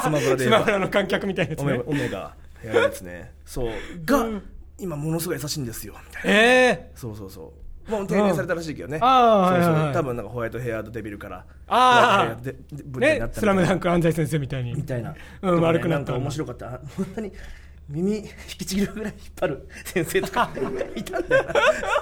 [0.04, 0.60] スマブラで言えば。
[0.60, 1.82] マブラの観客みたいなやつね。
[1.86, 2.34] オメガ
[2.64, 3.34] やるやつね。
[3.46, 3.72] そう。
[4.06, 4.44] が、うん。
[4.80, 5.94] 今ものすごい優しいんですよ。
[6.08, 6.32] みたいな。
[6.32, 7.54] ええそうそうそ
[7.88, 7.92] う。
[7.92, 9.82] もう定年されたらしいけどね、あーそうそうはい。
[9.82, 11.46] はいはい多分なんかホワイトヘアードデビルから。
[11.68, 12.24] あー。
[12.24, 14.76] ホワイトヘアードデブねスラムダンク安西先生みたいに。
[14.76, 16.12] みたいな、うん悪くなった。
[16.14, 16.68] んか面白かった。
[16.76, 17.32] あ本当に
[17.90, 18.24] 耳引
[18.60, 19.68] きちぎるぐらい引っ張る。
[19.86, 20.50] 先生とか。
[20.96, 21.44] いたんだよ。
[21.44, 21.54] な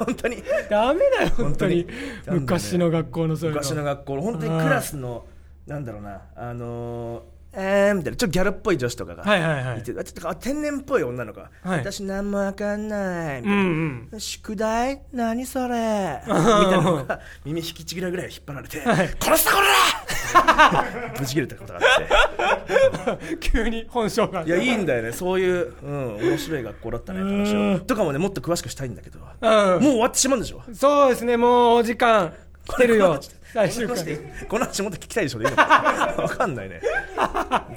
[0.05, 0.43] 本当に。
[0.70, 1.84] ダメだよ本当に。
[1.84, 1.93] 本
[2.26, 2.39] 当に。
[2.41, 3.62] 昔の学校のそういうの。
[3.62, 4.22] 昔の学校の。
[4.22, 5.26] 本当にクラスの
[5.66, 6.22] なんだろうな。
[6.36, 8.18] あのーえーみたいな。
[8.18, 9.80] ちょっとギャルっぽい女子とかがはいはいはい。
[9.80, 11.80] いてあちょっとあ天然っぽい女の子が、はい。
[11.80, 13.41] 私何もわかんない。
[13.41, 14.10] みたいうん。
[14.12, 15.02] な、うん宿題？
[15.14, 16.22] 何それ？
[16.28, 20.86] みたいなのが耳引きちぎるぐらい引っ張られて、殺したこら！
[21.20, 23.38] ぶち切れたことがあって。
[23.52, 24.43] 急に本性が。
[24.43, 25.12] いやいいんだよね。
[25.12, 29.50] そういう、うん、面白い学校だったねとかもねもっと詳しくしたいんだけど、うん。
[29.50, 30.62] もう終わってしまうんでしょ？
[30.74, 31.36] そうですね。
[31.38, 32.32] もうお時間。
[32.68, 33.20] 来てるよ
[33.54, 34.18] 最終回。
[34.47, 36.82] この話もっと聞きたいでしょでいいのかわかんないね。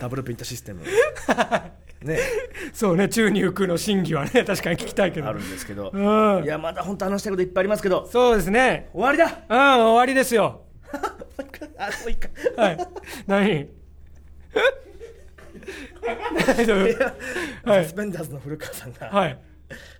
[0.01, 0.83] ダブルピンタシステム。
[2.03, 2.19] ね。
[2.73, 5.29] そうね宙に浮くの真偽はね確かに聞きたいけど。
[5.29, 6.45] あるんですけど、うん。
[6.45, 8.07] いやまだ本当話したいこといっぱいありますけど。
[8.07, 8.91] そうですね。
[8.93, 9.25] 終わりだ。
[9.49, 10.63] うん終わりですよ。
[11.79, 12.79] あもういいかはい。
[13.27, 13.69] 何？
[16.47, 16.75] 大丈
[17.65, 17.71] 夫？
[17.71, 17.85] はい。
[17.85, 19.39] サスペンダーズの古川さんが、はい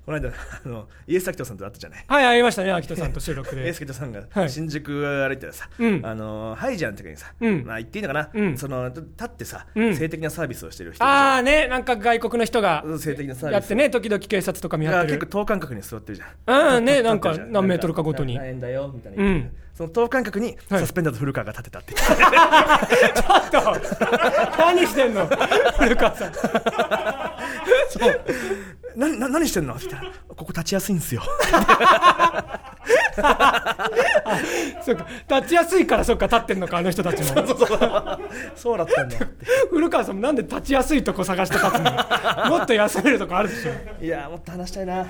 [0.05, 2.05] この間あのイエス・アキトさんと会ったじゃない？
[2.09, 3.63] はいありましたね秋田さんと収録で。
[3.67, 4.51] イエス・アキトさんがはい。
[4.51, 6.01] 新宿歩いてたらさ、うん。
[6.05, 7.65] あのハイジャンの時にさ、うん。
[7.65, 8.59] まあ言っていいのかな、うん。
[8.59, 9.95] その立ってさ、うん。
[9.97, 13.55] 性的なサービスをしてる人ああねなんか外国の人がうん性的なサービス。
[13.55, 15.19] やってね時々警察とか見張がってる。
[15.19, 16.77] 結構等間隔に座ってるじゃん。
[16.77, 18.37] うんねなんか何メートルかごとに。
[18.37, 19.57] 何円だよみたいな、うん。
[19.75, 20.81] その等間隔にはい。
[20.81, 25.27] サスペンダーズ古川が立ってたって言って、 ちょっと何してんの？
[25.79, 26.33] 古川さん
[27.89, 28.23] そう。
[28.97, 29.75] な な何してんの？
[29.75, 31.23] って言ったらここ立ちやすいんですよ。
[34.83, 35.07] そうか。
[35.29, 37.47] 立ちやすいからそっか立ってんのかあの人たちも。
[38.55, 39.17] そうだったんだ。
[39.71, 41.93] 古川さんもなんで立ちやすいとこ探して立つの？
[42.51, 43.73] もっと休めるとこあるでしょ。
[44.05, 45.09] いやもっと話したいな、うん。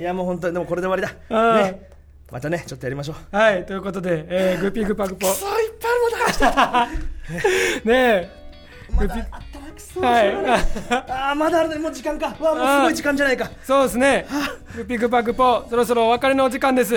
[0.00, 1.88] いやもう本当にでもこれで終わりだ、ね、
[2.30, 3.36] またねちょっとやりましょう。
[3.36, 6.88] はいということで、えー、グーピーグパグポそういっぱいあるもんだ話した。
[7.84, 8.30] いね
[8.94, 9.26] まだ
[9.92, 10.32] そえはい。
[11.08, 12.34] あーまだあるねもう時間か。
[12.38, 13.50] うわもうすごい時間じゃないか。
[13.64, 14.26] そうですね。
[14.74, 16.94] グーピーグパグポそろそろお別れのお時間です。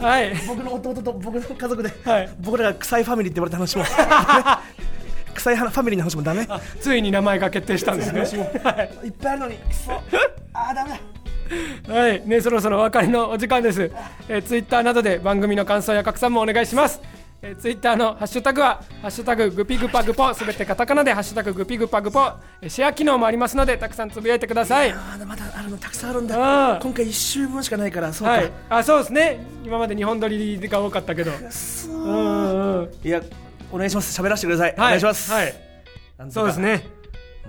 [0.00, 0.34] はい。
[0.46, 2.30] 僕の弟と僕の家族で、はい。
[2.40, 3.90] 僕らが臭いファミリーって言われた話も、ね
[5.34, 6.46] 臭いファミリーの話もダメ。
[6.80, 8.20] ついに名前が決定したんですね。
[8.62, 9.06] はい。
[9.06, 9.56] いっぱいあるのに。
[9.56, 9.92] くそ
[10.52, 11.00] あーダメ。
[11.86, 13.90] だはい、ね、そろそろお別れのお時間です。
[14.28, 17.00] えー、ツイッターなどで番組の感想や拡散もお願いします。
[17.42, 22.20] えー、ツイッターのハッシュタグは、ハッシュタググピグパグポ、すべてカタカナでハッシュタググピグパグポ、
[22.62, 24.90] えーシェア機能もありますので、たくさんつぶやいてください。
[24.90, 26.78] あーまだあるのたくさんあるんだ。
[26.82, 29.40] 今回1週分しかないからそうか、はい、あ、そうですね。
[29.64, 31.32] 今まで日本撮りが多かったけど。
[31.50, 31.94] そう。
[31.94, 32.90] うんうん。
[33.04, 33.22] いや
[33.72, 34.20] お願いします。
[34.20, 35.54] 喋らせてください、はい、お願いします、はい、
[36.30, 36.84] そうですね。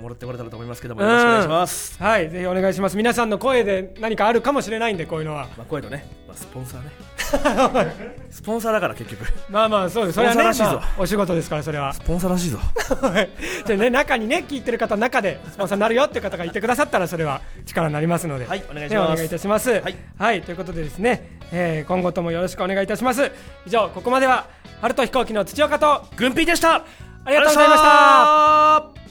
[0.01, 2.97] もらってこれたらと思いますけどもよろしくお願いします、はい、ぜひお願いします。
[2.97, 5.47] 皆さんの声で何かあるかもしれないんで、こういうのは。
[5.57, 6.91] まあ、声とね、まあ、スポンサーね
[8.31, 10.15] スポンサーだから結局まあまあ、そうです。
[10.15, 11.93] それはね、まあお仕事ですから、それは。
[11.93, 12.59] スポンサーらしいぞ
[13.01, 13.29] はい
[13.67, 19.71] でね中にね聞いてる方の中でスポンサーになるよっていう方がいてくださったらそれは力になりますので、はいお願いしますねお願いいたします。
[19.71, 23.31] はいい、ということでですね、えー今後ともよろしくお願いいたします。
[23.65, 24.45] 以上ここまでは
[24.81, 26.83] 春と飛行機の土岡と軍ピーでした
[27.25, 29.06] ありがとうございました。